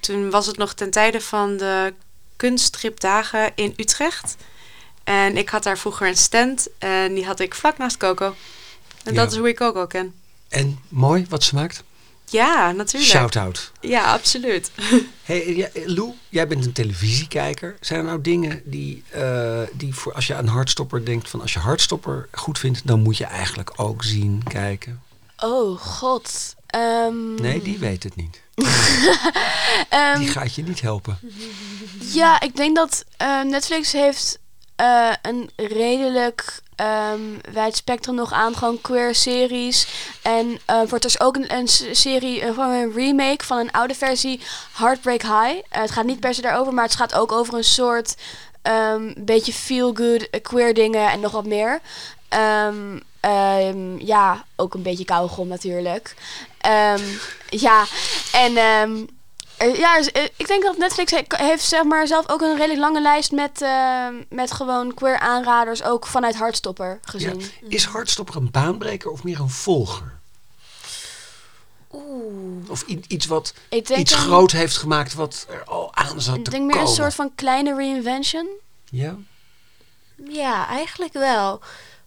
[0.00, 1.94] Toen was het nog ten tijde van de
[2.36, 4.36] kunststripdagen in Utrecht.
[5.04, 8.34] En ik had daar vroeger een stand en die had ik vlak naast Coco.
[9.04, 9.20] En Ja.
[9.22, 10.14] dat is hoe ik Coco ken.
[10.48, 11.82] En mooi wat ze maakt.
[12.34, 13.10] Ja, natuurlijk.
[13.10, 13.72] Shout-out.
[13.80, 14.70] Ja, absoluut.
[15.24, 17.76] Hey, ja, Lou, jij bent een televisiekijker.
[17.80, 21.52] Zijn er nou dingen die, eh, die voor als je aan Hardstopper denkt, van als
[21.52, 25.02] je Hardstopper goed vindt, dan moet je eigenlijk ook zien, kijken?
[25.38, 26.54] Oh, god.
[26.66, 28.40] Ehm, Nee, die weet het niet.
[29.88, 31.18] ehm, Die gaat je niet helpen.
[32.12, 34.38] Ja, ik denk dat eh, Netflix heeft
[34.76, 37.20] eh, een redelijk ehm
[37.52, 39.86] wijd spectrum nog aan gewoon queer series.
[40.22, 43.94] En eh wordt dus ook een, een serie, eh, gewoon een remake van een oude
[43.94, 44.40] versie,
[44.72, 45.60] Heartbreak High.
[45.68, 48.16] Eh, het gaat niet per se daarover, maar het gaat ook over een soort
[48.62, 51.80] ehm, beetje feel-good eh, queer dingen en nog wat meer.
[52.28, 52.98] Ehm,
[53.98, 56.14] ja, ook een beetje kauwgom natuurlijk.
[57.48, 57.84] Ja,
[58.32, 59.04] en eh,
[59.66, 62.80] ja, dus, eh, ik denk dat Netflix he- heeft zeg maar zelf ook een redelijk
[62.80, 67.10] lange lijst met, eh, met gewoon queer aanraders, ook vanuit Hardstopper Ja.
[67.10, 67.42] gezien.
[67.68, 70.12] Is Hardstopper een baanbreker of meer een volger?
[71.92, 72.70] Oeh.
[72.70, 76.36] Of iets wat Ik denk, iets een, groot heeft gemaakt wat er al aan zat
[76.36, 76.88] ik denk meer komen?
[76.88, 78.48] een soort van kleine reinvention.
[78.90, 79.16] Ja?
[80.28, 81.60] Ja, eigenlijk wel.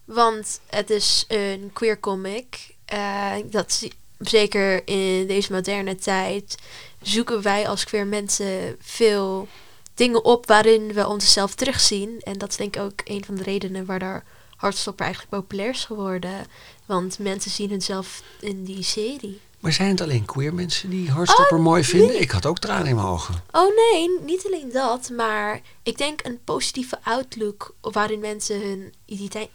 [0.04, 2.74] Want het is een queer comic.
[2.84, 6.54] Eh, dat zie- zeker in deze moderne tijd
[7.02, 9.48] zoeken wij als queer mensen veel
[9.94, 12.20] dingen op waarin we onszelf terugzien.
[12.20, 14.22] En dat is denk ik ook een van de redenen waardoor
[14.56, 16.46] Hardstopper eigenlijk populair is geworden.
[16.86, 19.40] Want mensen zien hunzelf in die serie.
[19.60, 22.20] Maar zijn het alleen queer mensen die Hardstopper mooi vinden?
[22.20, 23.42] Ik had ook tranen in mijn ogen.
[23.52, 28.94] Oh nee, niet alleen dat, maar ik denk een positieve outlook waarin mensen hun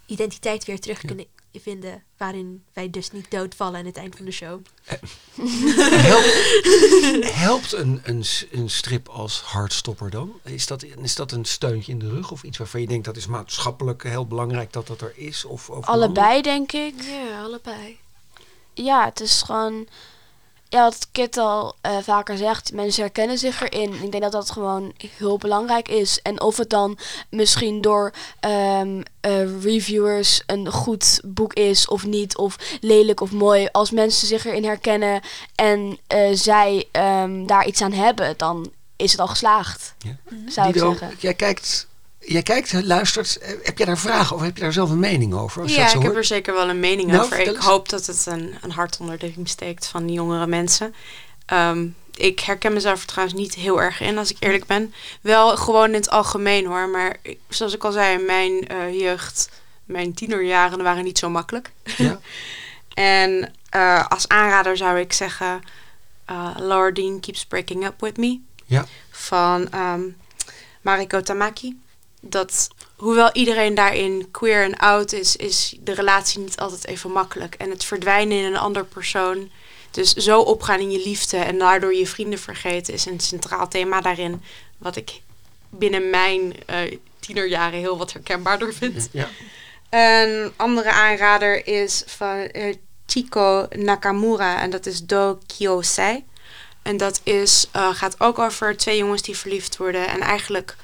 [0.06, 1.26] identiteit, weer terug Ja.
[1.62, 2.04] Vinden.
[2.18, 4.62] Waarin wij dus niet doodvallen aan het eind van de show.
[5.92, 10.34] Helpt, helpt een, een, een strip als Hardstopper dan?
[10.44, 13.18] Is dat, is dat een steuntje in de rug of iets waarvan je denkt dat
[13.18, 15.46] is maatschappelijk heel belangrijk dat dat er is?
[15.46, 17.02] Of, of Allebei, denk ik.
[17.02, 17.98] Ja, allebei.
[18.74, 19.88] Ja, het is gewoon...
[20.74, 23.94] Ja, wat Kit al eh, vaker zegt, mensen herkennen zich erin.
[23.94, 26.22] Ik denk dat dat gewoon heel belangrijk is.
[26.22, 26.98] En of het dan
[27.30, 33.68] misschien door ehm, eh, reviewers een goed boek is of niet, of lelijk of mooi.
[33.72, 35.22] Als mensen zich erin herkennen
[35.56, 40.16] en eh, zij ehm, daar iets aan hebben, dan is het al geslaagd, Ja.
[40.48, 41.12] zou ik zeggen.
[41.20, 41.88] jij kijkt,
[42.26, 43.38] jij kijkt, luistert.
[43.38, 45.64] Eh, Heb jij daar vragen of heb je daar zelf een mening over?
[45.68, 47.40] Je Ja, ik heb er zeker wel een mening Nou, over.
[47.40, 50.96] Ik hoop dat het een, een hart onder de riem steekt van jongere mensen.
[51.46, 54.94] Ehm, ik herken mezelf er trouwens niet heel erg in, als ik eerlijk ben.
[55.22, 56.90] Wel gewoon in het algemeen hoor.
[56.90, 57.18] Maar
[57.50, 59.50] zoals ik al zei, mijn eh, jeugd,
[59.86, 61.72] mijn tienerjaren waren niet zo makkelijk.
[61.98, 62.20] Ja.
[62.94, 65.62] En eh, als aanrader zou ik zeggen...
[66.58, 68.40] Laura Dean Keeps Breaking Up With Me.
[68.66, 68.86] Ja.
[69.12, 70.02] Van ehm,
[70.82, 71.83] Mariko Tamaki.
[72.26, 75.36] Dat, hoewel iedereen daarin queer en oud is...
[75.36, 77.56] is de relatie niet altijd even makkelijk.
[77.56, 79.52] En het verdwijnen in een ander persoon...
[79.92, 82.94] Dus zo opgaan in je liefde en daardoor je vrienden vergeten...
[82.94, 84.42] is een centraal thema daarin.
[84.78, 85.22] Wat ik
[85.70, 89.10] binnen mijn eh, tienerjaren heel wat herkenbaarder vind.
[89.12, 89.30] Ja.
[89.90, 92.50] Een andere aanrader is van
[93.06, 96.24] Chico Nakamura en dat is Do Kyosei.
[96.82, 100.76] En dat is, eh, gaat ook over twee jongens die verliefd worden en eigenlijk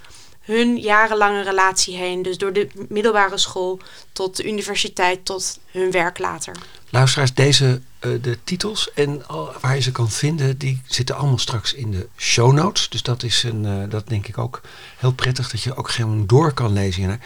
[0.50, 2.22] hun jarenlange relatie heen.
[2.22, 3.80] Dus door de middelbare school
[4.12, 6.56] tot de universiteit tot hun werk later.
[6.90, 11.38] Luisteraars, deze, eh, de titels en al, waar je ze kan vinden, die zitten allemaal
[11.38, 12.90] straks in de show notes.
[12.90, 14.62] Dus dat is een, eh, dat denk ik ook
[14.98, 17.00] heel prettig, dat je ook gewoon door kan lezen.
[17.00, 17.20] hiernaar.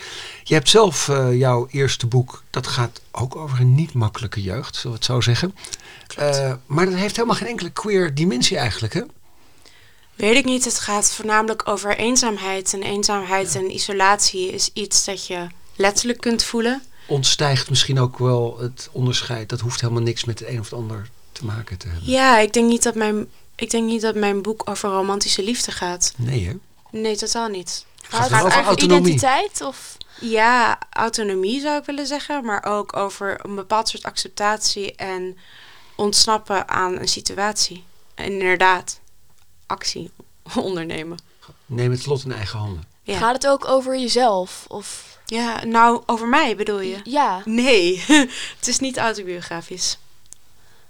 [0.43, 4.75] Je hebt zelf eh, jouw eerste boek, dat gaat ook over een niet makkelijke jeugd,
[4.75, 5.55] zullen we het zo zeggen.
[6.17, 9.01] Eh, maar dat heeft helemaal geen enkele queer dimensie eigenlijk, hè?
[10.15, 12.73] Weet ik niet, het gaat voornamelijk over eenzaamheid.
[12.73, 16.83] En eenzaamheid en isolatie is iets dat je letterlijk kunt voelen.
[17.07, 19.49] Ontstijgt misschien ook wel het onderscheid.
[19.49, 22.09] Dat hoeft helemaal niks met het een of het ander te maken te hebben.
[22.09, 25.71] Ja, ik denk niet dat mijn, ik denk niet dat mijn boek over romantische liefde
[25.71, 26.13] gaat.
[26.17, 26.53] Nee, hè?
[26.99, 27.85] Nee, totaal niet.
[28.01, 29.01] Gaat het over autonomie?
[29.01, 29.61] identiteit?
[29.61, 29.97] Of?
[30.19, 35.37] Ja, autonomie zou ik willen zeggen, maar ook over een bepaald soort acceptatie en
[35.95, 37.83] ontsnappen aan een situatie.
[38.15, 38.99] En inderdaad,
[39.65, 40.11] actie
[40.55, 41.17] ondernemen.
[41.65, 42.83] Neem het lot in eigen handen.
[43.03, 43.17] Ja.
[43.17, 44.65] Gaat het ook over jezelf?
[44.67, 46.97] Of ja, nou, over mij bedoel je?
[47.03, 48.03] ja, Nee,
[48.57, 49.97] het is niet autobiografisch.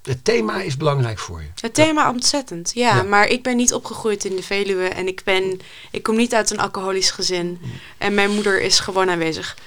[0.04, 1.48] Het thema is belangrijk voor je.
[1.62, 3.04] Het thema ontzettend, ja, Ja.
[3.04, 5.60] Maar ik ben niet opgegroeid in de Veluwe en ik, ben,
[5.92, 7.60] ik kom niet uit een alcoholisch gezin.
[7.98, 9.58] En mijn moeder is gewoon aanwezig.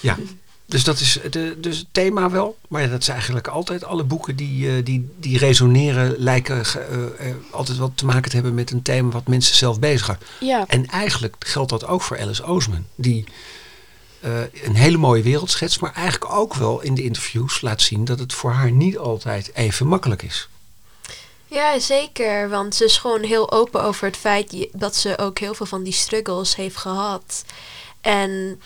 [0.00, 0.18] Ja.
[0.72, 2.58] Dus dat is de, dus het thema wel.
[2.68, 7.28] Maar ja, dat is eigenlijk altijd alle boeken die, eh, die, die resoneren, lijken eh,
[7.28, 10.24] eh, altijd wat te maken te hebben met een thema wat mensen zelf bezighoudt.
[10.40, 10.64] ja.
[10.68, 12.86] En eigenlijk geldt dat ook voor Alice Oosman.
[12.94, 13.24] Die
[14.62, 18.18] een hele mooie wereld schetst, maar eigenlijk ook wel in de interviews laat zien dat
[18.18, 20.48] het voor haar niet altijd even makkelijk is.
[21.46, 22.48] Ja, zeker.
[22.48, 25.82] Want ze is gewoon heel open over het feit dat ze ook heel veel van
[25.82, 27.44] die struggles heeft gehad.
[28.00, 28.60] En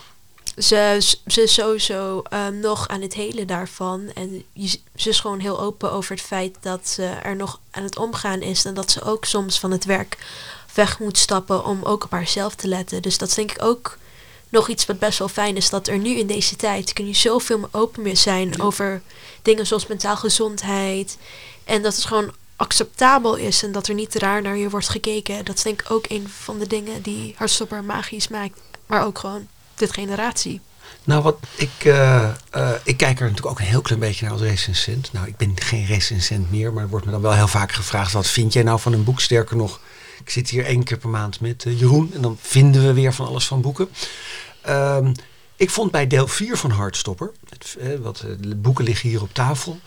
[0.59, 4.11] ze, ze is sowieso ehm, nog aan het helen daarvan.
[4.15, 7.83] En je- ze is gewoon heel open over het feit dat ze er nog aan
[7.83, 8.65] het omgaan is.
[8.65, 10.17] En dat ze ook soms van het werk
[10.75, 13.03] weg moet stappen om ook op haarzelf te letten.
[13.03, 13.99] Dus dat is denk ik ook
[14.49, 15.71] nog iets wat best wel fijn is.
[15.71, 19.03] Dat er nu in deze tijd kun je zoveel meer open meer zijn over
[19.43, 21.19] dingen zoals mentaal gezondheid.
[21.65, 25.45] En dat het gewoon acceptabel is en dat er niet raar naar je wordt gekeken.
[25.45, 28.61] Dat is denk ik ook een van de dingen die Hartstopper magisch maakt.
[28.87, 29.47] Maar ook gewoon
[29.79, 30.61] dit generatie.
[31.05, 34.33] Nou, wat ik, eh, eh, ik kijk er natuurlijk ook een heel klein beetje naar
[34.35, 35.13] als recensent.
[35.13, 38.13] Nou, ik ben geen recensent meer, maar er wordt me dan wel heel vaak gevraagd:
[38.13, 39.21] wat vind jij nou van een boek?
[39.21, 39.81] Sterker nog,
[40.25, 43.15] ik zit hier één keer per maand met eh, Jeroen en dan vinden we weer
[43.15, 43.89] van alles van boeken.
[44.61, 45.15] Ehm,
[45.57, 49.81] ik vond bij deel 4 van eh, wat, de boeken liggen hier op tafel,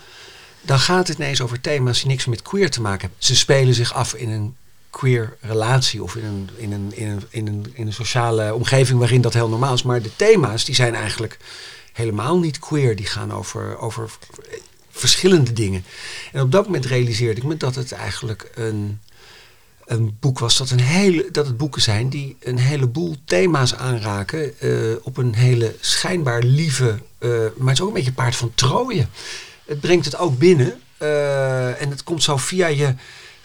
[0.62, 3.17] dan gaat het ineens over thema's die niks met queer te maken hebben.
[3.19, 4.56] Ze spelen zich af in een
[4.89, 6.91] queer relatie of in een, in een,
[7.30, 9.84] in een, in een, sociale omgeving waarin dat heel normaal is.
[9.84, 11.38] Maar de thema's die zijn eigenlijk
[11.93, 12.95] helemaal niet queer.
[12.95, 14.10] Die gaan over, over
[14.89, 15.86] verschillende dingen.
[16.32, 18.99] En op dat moment realiseerde ik me dat het eigenlijk een,
[19.86, 24.60] een boek was dat, een hele, dat het boeken zijn die een heleboel thema's aanraken
[24.60, 24.71] eh,
[25.02, 29.08] op een hele schijnbaar lieve, eh, maar het is ook een beetje paard van Troje.
[29.65, 32.93] Het brengt het ook binnen eh, en het komt zo via je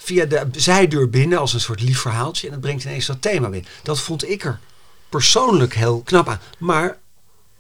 [0.05, 3.49] via de zijdeur binnen als een soort lief verhaaltje en het brengt ineens dat thema
[3.49, 3.71] binnen.
[3.83, 4.59] Dat vond ik er
[5.09, 6.41] persoonlijk heel knap aan.
[6.59, 6.97] Maar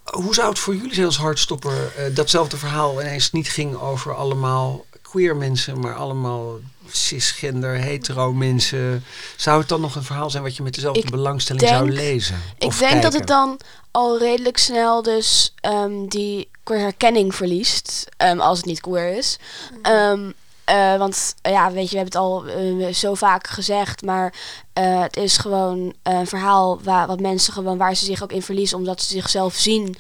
[0.04, 4.14] hoe zou het voor jullie zijn als hardstopper eh, datzelfde verhaal ineens niet ging over
[4.14, 6.59] allemaal queer mensen, maar allemaal
[6.90, 9.04] cisgender, hetero mensen?
[9.37, 12.40] Zou het dan nog een verhaal zijn wat je met dezelfde Ik belangstelling zou lezen?
[12.59, 18.07] Ik Of denk dat het dan al redelijk snel dus ehm, die queer herkenning verliest.
[18.16, 19.38] ehm, als het niet queer is.
[19.83, 20.30] Ehm,
[20.64, 24.03] eh, want eh, ja, weet je, we hebben het al eh, zo vaak gezegd.
[24.03, 24.35] Maar
[24.72, 28.79] het is gewoon een verhaal waar, wat mensen gewoon waar ze zich ook in verliezen.
[28.79, 29.97] Omdat ze zichzelf zien.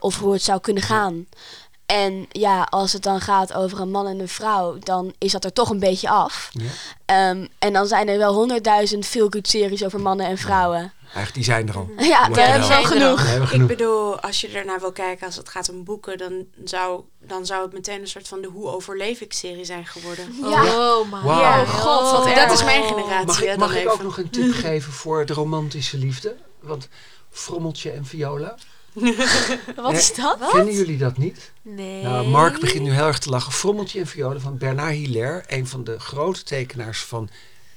[0.00, 1.26] of hoe het zou kunnen gaan.
[1.86, 5.44] En ja, als het dan gaat over een man en een vrouw, dan is dat
[5.44, 6.50] er toch een beetje af.
[6.52, 6.64] Ja.
[7.04, 10.92] Ehm, en dan zijn er wel honderdduizend feel-good series over mannen en vrouwen.
[11.14, 11.90] Eigenlijk, die zijn er al.
[11.98, 12.82] Ja, Ja, daar hebben we wel.
[12.82, 13.22] wel genoeg.
[13.22, 13.68] Hebben Ik genoeg.
[13.68, 17.62] bedoel, als je ernaar wil kijken, als het gaat om boeken, dan zou, dan zou
[17.62, 20.34] het meteen een soort van de Hoe overleef ik serie zijn geworden.
[20.42, 20.64] Ja.
[20.64, 21.40] Oh my Wauw.
[21.40, 23.26] Ja, Oh, god, wat dat is mijn generatie.
[23.26, 23.90] Mag ik, mag ik even.
[23.92, 26.36] ook nog een tip geven voor de romantische liefde?
[26.60, 26.88] Want
[27.30, 28.54] Frommeltje en Viola,
[29.76, 30.38] Wat is dat?
[30.52, 31.52] kennen jullie dat niet?
[31.62, 32.02] Nee.
[32.02, 33.52] Nou, Mark begint nu heel erg te lachen.
[33.52, 37.28] Frommeltje en Viola van Bernard Hilaire, een van de grote tekenaars van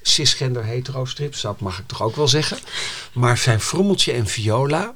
[0.01, 2.57] cisgender hetero strips, dat mag ik toch ook wel zeggen.
[3.13, 4.95] Maar zijn Frommeltje en Viola,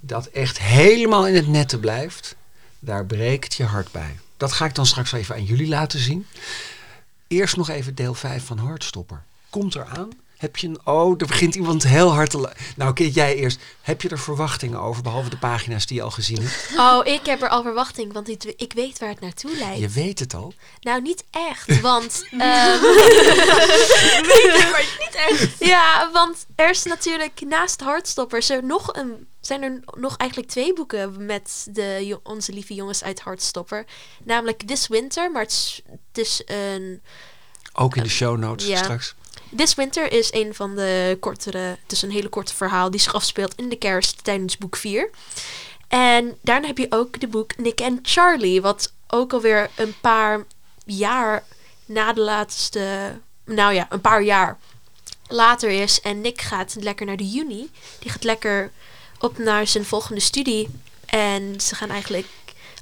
[0.00, 2.36] dat echt helemaal in het nette blijft,
[2.78, 4.18] daar breekt je hart bij.
[4.36, 6.26] Dat ga ik dan straks even aan jullie laten zien.
[7.26, 9.22] Eerst nog even deel 5 van Hartstopper.
[9.50, 10.10] Komt eraan.
[10.38, 10.78] Heb je een.
[10.84, 12.52] Oh, er begint iemand heel hard te.
[12.76, 13.60] Nou, Kit, jij eerst.
[13.82, 16.78] Heb je er verwachtingen over, behalve de pagina's die je al gezien hebt?
[16.78, 19.80] Oh, ik heb er al verwachting, want ik, ik weet waar het naartoe leidt.
[19.80, 20.52] Je weet het al.
[20.80, 22.24] Nou, niet echt, want...
[22.30, 22.78] ehm,
[25.58, 30.72] Ja, want er is natuurlijk naast Hartstoppers er nog een, zijn er nog eigenlijk twee
[30.72, 33.84] boeken met de, onze lieve jongens uit Hartstopper.
[34.24, 37.02] Namelijk This Winter, maar het is, het is een...
[37.72, 38.76] Ook in de show notes Ja.
[38.76, 39.14] straks.
[39.56, 43.14] This Winter is een van de kortere, het is een hele korte verhaal die zich
[43.14, 45.10] afspeelt in de kerst tijdens boek 4.
[45.88, 50.44] En daarna heb je ook de boek Nick en Charlie, wat ook alweer een paar
[50.84, 51.44] jaar
[51.84, 54.58] na de laatste, nou ja, een paar jaar
[55.28, 56.00] later is.
[56.00, 57.70] En Nick gaat lekker naar de juni.
[57.98, 58.70] Die gaat lekker
[59.18, 60.68] op naar zijn volgende studie.
[61.06, 62.26] En ze gaan eigenlijk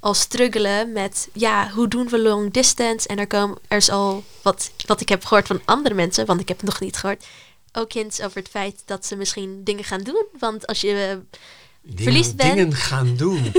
[0.01, 3.09] al struggelen met, ja, hoe doen we long distance?
[3.09, 6.41] En er, komen, er is al, wat, wat ik heb gehoord van andere mensen, want
[6.41, 7.27] ik heb het nog niet gehoord,
[7.73, 10.25] ook hints over het feit dat ze misschien dingen gaan doen.
[10.39, 11.37] Want als je eh,
[11.89, 12.55] Dingen, Verliefd ben.
[12.57, 13.43] dingen gaan doen.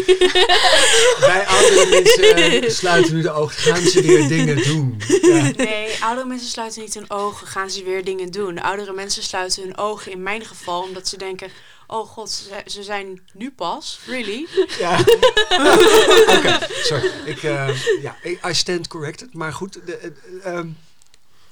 [1.19, 3.57] Wij oudere mensen eh, sluiten nu de ogen.
[3.57, 5.01] Gaan ze weer dingen doen?
[5.21, 5.51] Ja.
[5.55, 8.59] Nee, oudere mensen sluiten niet hun ogen, gaan ze weer dingen doen.
[8.59, 11.51] Oudere mensen sluiten hun ogen, in mijn geval, omdat ze denken...
[11.88, 13.99] Oh god, ze, ze zijn nu pas?
[14.05, 14.47] Really?
[14.79, 14.99] Ja.
[16.38, 17.11] Oké, sorry.
[17.25, 18.15] Ik, eh, ja,
[18.45, 19.33] I stand corrected.
[19.33, 19.73] Maar goed.
[19.85, 20.67] De, eh, ehm,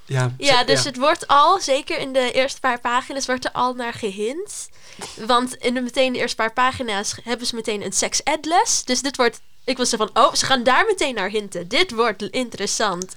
[0.05, 3.73] ja, Ja, dus het wordt al, zeker in de eerste paar pagina's, wordt er al
[3.73, 4.69] naar gehint.
[5.15, 8.83] Want in de, meteen de eerste paar pagina's hebben ze meteen een sex ed les.
[8.83, 11.67] Dus dit wordt, ik was er van, oh, ze gaan daar meteen naar hinten.
[11.67, 13.15] Dit wordt interessant.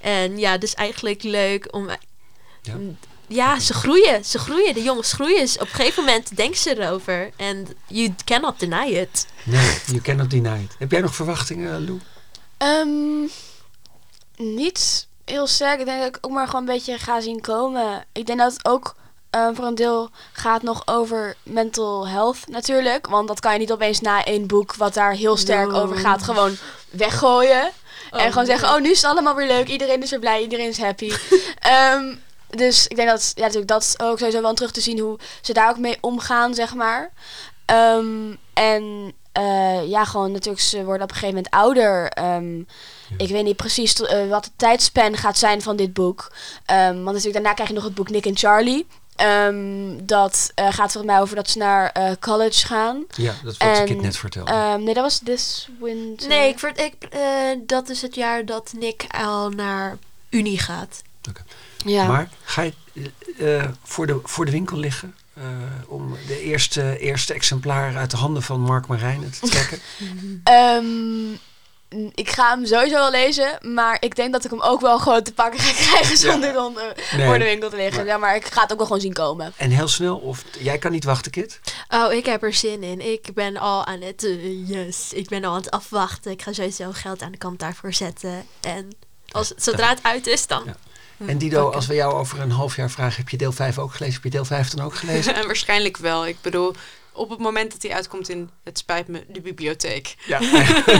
[0.00, 1.88] En ja, dus eigenlijk leuk om...
[2.62, 2.74] Ja.
[3.28, 4.24] Ja, ze groeien.
[4.24, 4.74] Ze groeien.
[4.74, 5.40] De jongens groeien.
[5.40, 7.30] Dus op een gegeven moment denken ze erover.
[7.36, 9.26] En you cannot deny it.
[9.42, 10.74] Nee, you cannot deny it.
[10.78, 12.00] Heb jij nog verwachtingen, Lou?
[12.56, 13.28] Ehm,
[14.36, 15.78] niet heel sterk.
[15.80, 18.04] Ik denk dat ik ook maar gewoon een beetje ga zien komen.
[18.12, 18.94] Ik denk dat het ook
[19.30, 23.06] eh, voor een deel gaat nog over mental health natuurlijk.
[23.06, 25.80] Want dat kan je niet opeens na één boek wat daar heel sterk No.
[25.80, 26.56] over gaat gewoon
[26.90, 27.70] weggooien.
[28.10, 28.56] en gewoon nee.
[28.56, 29.68] zeggen, oh nu is het allemaal weer leuk.
[29.68, 31.12] Iedereen is weer blij, iedereen is happy.
[31.58, 32.14] Ehm,
[32.48, 35.18] dus ik denk dat, ja, natuurlijk, dat is ook sowieso wel terug te zien hoe
[35.42, 37.12] ze daar ook mee omgaan, zeg maar.
[37.64, 42.08] Ehm, en eh, ja, gewoon natuurlijk, ze worden op een gegeven moment ouder.
[42.08, 42.58] Ehm,
[43.16, 46.32] Ik weet niet precies eh, wat de tijdspan gaat zijn van dit boek.
[46.64, 48.86] Ehm, want natuurlijk daarna krijg je nog het boek Nick en Charlie.
[49.16, 53.04] Ehm, dat eh, gaat volgens mij over dat ze naar eh, college gaan.
[53.16, 54.50] Ja, dat is wat En, ik het net vertelde.
[54.50, 56.28] Ehm, nee, dat was This Winter.
[56.28, 57.20] Nee, ik, ik, eh,
[57.66, 59.98] dat is het jaar dat Nick al naar
[60.30, 61.02] Unie gaat.
[61.84, 62.06] Ja.
[62.06, 62.72] Maar ga je
[63.38, 65.14] eh, eh, voor, de, voor de winkel liggen?
[65.34, 65.44] eh,
[65.86, 69.78] om de eerste, eerste exemplaar uit de handen van Mark Marijnen te trekken?
[70.44, 71.32] Ehm,
[72.14, 75.22] ik ga hem sowieso wel lezen, maar ik denk dat ik hem ook wel gewoon
[75.22, 77.26] te pakken ga krijgen zonder dan eh, Nee.
[77.26, 77.96] voor de winkel te liggen.
[77.96, 79.52] Maar- Ja, maar ik ga het ook wel gewoon zien komen.
[79.56, 81.60] En heel snel, of jij kan niet wachten, Kit?
[81.88, 83.00] Oh, ik heb er zin in.
[83.12, 84.28] Ik ben al aan het...
[84.66, 86.30] yes, ik ben al aan het afwachten.
[86.32, 88.46] Ik ga sowieso geld aan de kant daarvoor zetten.
[88.60, 88.88] En
[89.30, 90.62] als, zodra het uit is, dan...
[90.66, 90.76] Ja.
[91.26, 93.92] En Dido, als we jou over een half jaar vragen, heb je deel 5 ook
[93.92, 94.14] gelezen?
[94.14, 95.34] Heb je deel 5 dan ook gelezen?
[95.38, 96.26] En waarschijnlijk wel.
[96.26, 96.74] Ik bedoel,
[97.12, 100.14] op het moment dat hij uitkomt in, het spijt me, de bibliotheek.
[100.26, 100.38] Ja.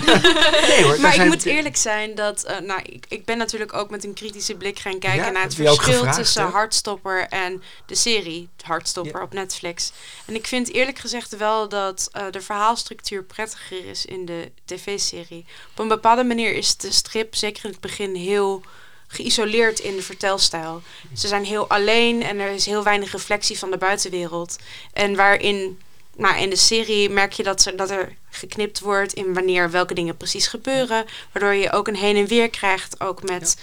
[0.69, 3.91] nee hoor, Maar ik moet eerlijk zijn dat, eh, nou, ik, ik ben natuurlijk ook
[3.91, 6.51] met een kritische blik gaan kijken Ja, naar het verschil gevraagd, tussen hè?
[6.51, 9.23] Hartstopper en de serie Hartstopper Ja.
[9.23, 9.93] op Netflix.
[10.27, 15.45] En ik vind eerlijk gezegd wel dat eh, de verhaalstructuur prettiger is in de tv-serie.
[15.71, 18.63] Op een bepaalde manier is de strip, zeker in het begin, heel
[19.09, 20.83] geïsoleerd in de vertelstijl.
[21.15, 24.57] Ze zijn heel alleen en er is heel weinig reflectie van de buitenwereld.
[24.93, 25.81] En waarin,
[26.17, 29.95] nou, in de serie merk je dat, ze, dat er geknipt wordt in wanneer welke
[29.95, 31.05] dingen precies gebeuren.
[31.33, 33.59] Waardoor je ook een heen en weer krijgt, ook met...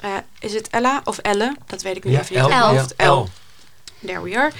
[0.00, 1.56] eh, is het Ella of Elle?
[1.66, 2.44] Dat weet ik nu Ja, even niet.
[2.44, 2.96] El, uit mijn ja, hoofd.
[2.96, 3.28] El.
[4.06, 4.52] There we are.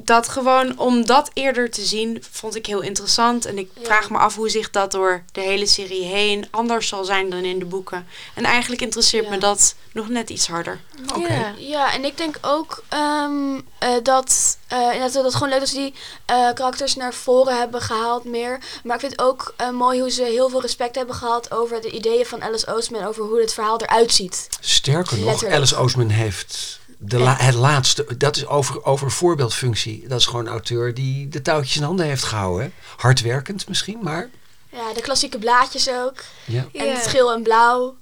[0.00, 3.44] Dat gewoon om dat eerder te zien, vond ik heel interessant.
[3.44, 3.84] En ik Ja.
[3.84, 7.44] vraag me af hoe zich dat door de hele serie heen anders zal zijn dan
[7.44, 8.06] in de boeken.
[8.34, 9.30] En eigenlijk interesseert Ja.
[9.30, 10.80] me dat nog net iets harder.
[11.16, 11.32] Oké.
[11.34, 11.52] Ja.
[11.58, 15.72] Ja, en ik denk ook ehm, eh, dat, eh, dat, dat het gewoon leuk is
[15.72, 15.94] dat ze die
[16.24, 18.58] eh, karakters naar voren hebben gehaald meer.
[18.84, 21.80] Maar ik vind het ook eh, mooi hoe ze heel veel respect hebben gehad over
[21.80, 24.48] de ideeën van Alice Oostman, over hoe het verhaal eruit ziet.
[24.60, 25.56] Sterker nog, Letterlijk.
[25.56, 30.08] Alice Oostman heeft de la- het laatste, dat is over, over voorbeeldfunctie.
[30.08, 32.64] Dat is gewoon een auteur die de touwtjes in handen heeft gehouden.
[32.66, 32.70] hè.
[32.96, 34.30] Hardwerkend misschien, maar
[34.72, 36.24] Ja, de klassieke blaadjes ook.
[36.44, 36.66] ja.
[36.72, 36.92] En Ja.
[36.94, 37.96] het geel en blauw.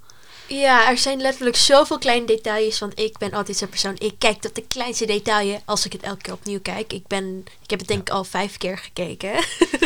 [0.47, 2.79] Ja, er zijn letterlijk zoveel kleine details.
[2.79, 3.95] Want ik ben altijd zo'n persoon.
[3.97, 6.93] Ik kijk tot de kleinste detail als ik het elke keer opnieuw kijk.
[6.93, 9.33] Ik, ben, ik heb het denk ik al vijf keer gekeken.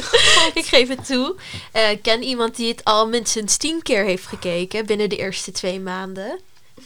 [0.62, 1.36] ik geef het toe.
[1.72, 5.52] Eh, ik ken iemand die het al minstens tien keer heeft gekeken binnen de eerste
[5.52, 6.40] twee maanden.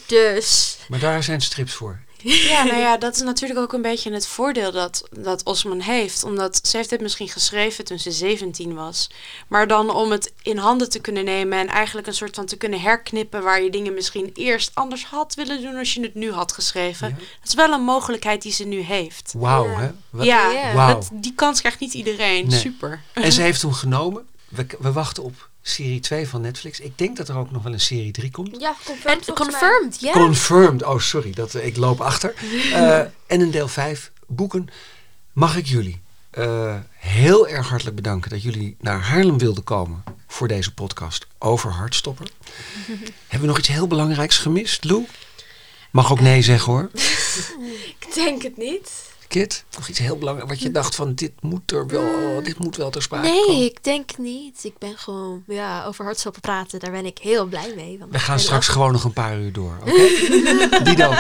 [0.06, 2.00] Dus Maar daar zijn strips voor.
[2.54, 6.24] Ja, nou ja, dat is natuurlijk ook een beetje het voordeel dat, dat Osman heeft.
[6.24, 9.10] Omdat ze heeft het misschien geschreven toen ze 17 was.
[9.48, 12.56] Maar dan om het in handen te kunnen nemen en eigenlijk een soort van te
[12.58, 16.32] kunnen herknippen waar je dingen misschien eerst anders had willen doen als je het nu
[16.32, 17.08] had geschreven.
[17.10, 17.16] Ja.
[17.16, 19.34] Dat is wel een mogelijkheid die ze nu heeft.
[19.38, 19.80] Wauw, Ja.
[19.80, 19.92] hè?
[20.10, 20.74] Wat- ja, Ja.
[20.74, 20.94] Wauw.
[20.94, 22.48] dat, die kans krijgt niet iedereen.
[22.48, 22.60] Nee.
[22.60, 23.02] Super.
[23.14, 24.28] En ze heeft hem genomen.
[24.50, 26.80] We, we wachten op serie 2 van Netflix.
[26.80, 28.59] Ik denk dat er ook nog wel een serie 3 komt.
[28.59, 29.28] Ja, confirmed.
[29.28, 30.11] en confirmed, ja.
[30.11, 30.84] Confirmed.
[30.84, 32.34] Oh, sorry, dat, ik loop achter.
[32.74, 34.68] Eh, en een deel 5 boeken.
[35.34, 40.47] Mag ik jullie eh, heel erg hartelijk bedanken dat jullie naar Haarlem wilden komen voor
[40.47, 42.28] deze podcast over Hartstopper.
[43.28, 45.05] Hebben we nog iets heel belangrijks gemist, Lou?
[45.91, 46.89] Mag ook nee zeggen hoor.
[47.99, 48.91] Ik denk het niet.
[49.28, 52.58] Kit, nog iets heel belangrijks wat je dacht van dit moet er wel, oh, dit
[52.60, 53.64] moet wel ter sprake Nee, komen.
[53.66, 54.64] ik denk niet.
[54.64, 58.00] Ik ben gewoon, ja, over hardstappen praten, daar ben ik heel blij mee.
[58.00, 59.78] Want We gaan straks gewoon nog een paar uur door.
[59.82, 59.92] Oké?
[60.90, 61.12] Dido.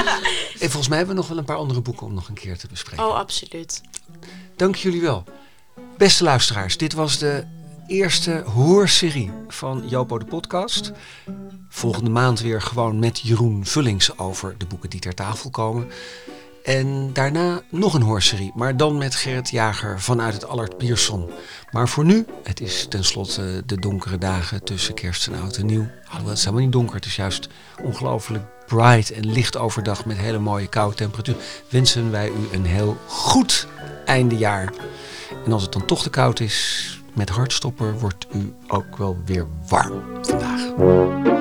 [0.59, 2.57] En volgens mij hebben we nog wel een paar andere boeken om nog een keer
[2.57, 3.05] te bespreken.
[3.05, 3.81] Oh, absoluut.
[4.55, 5.23] Dank jullie wel.
[5.97, 7.43] Beste luisteraars, dit was de
[7.87, 10.91] eerste hoorserie van Jopo de podcast.
[11.69, 15.87] Volgende maand weer gewoon met Jeroen Vullings over de boeken die ter tafel komen.
[16.65, 21.29] En daarna nog een hoorserie, maar dan met Gerrit Jager vanuit het Allard Pierson.
[21.71, 25.87] Maar voor nu, het is tenslotte de donkere dagen tussen kerst en oud en nieuw.
[26.03, 27.49] Alhoewel, het is helemaal niet donker, het is juist
[27.83, 31.35] ongelooflijk bright en licht overdag met hele mooie koude temperatuur.
[31.69, 33.67] Wensen wij u een heel goed
[34.05, 34.73] eindejaar.
[35.45, 39.47] En als het dan toch te koud is, met hartstopper wordt u ook wel weer
[39.67, 41.34] warm vandaag.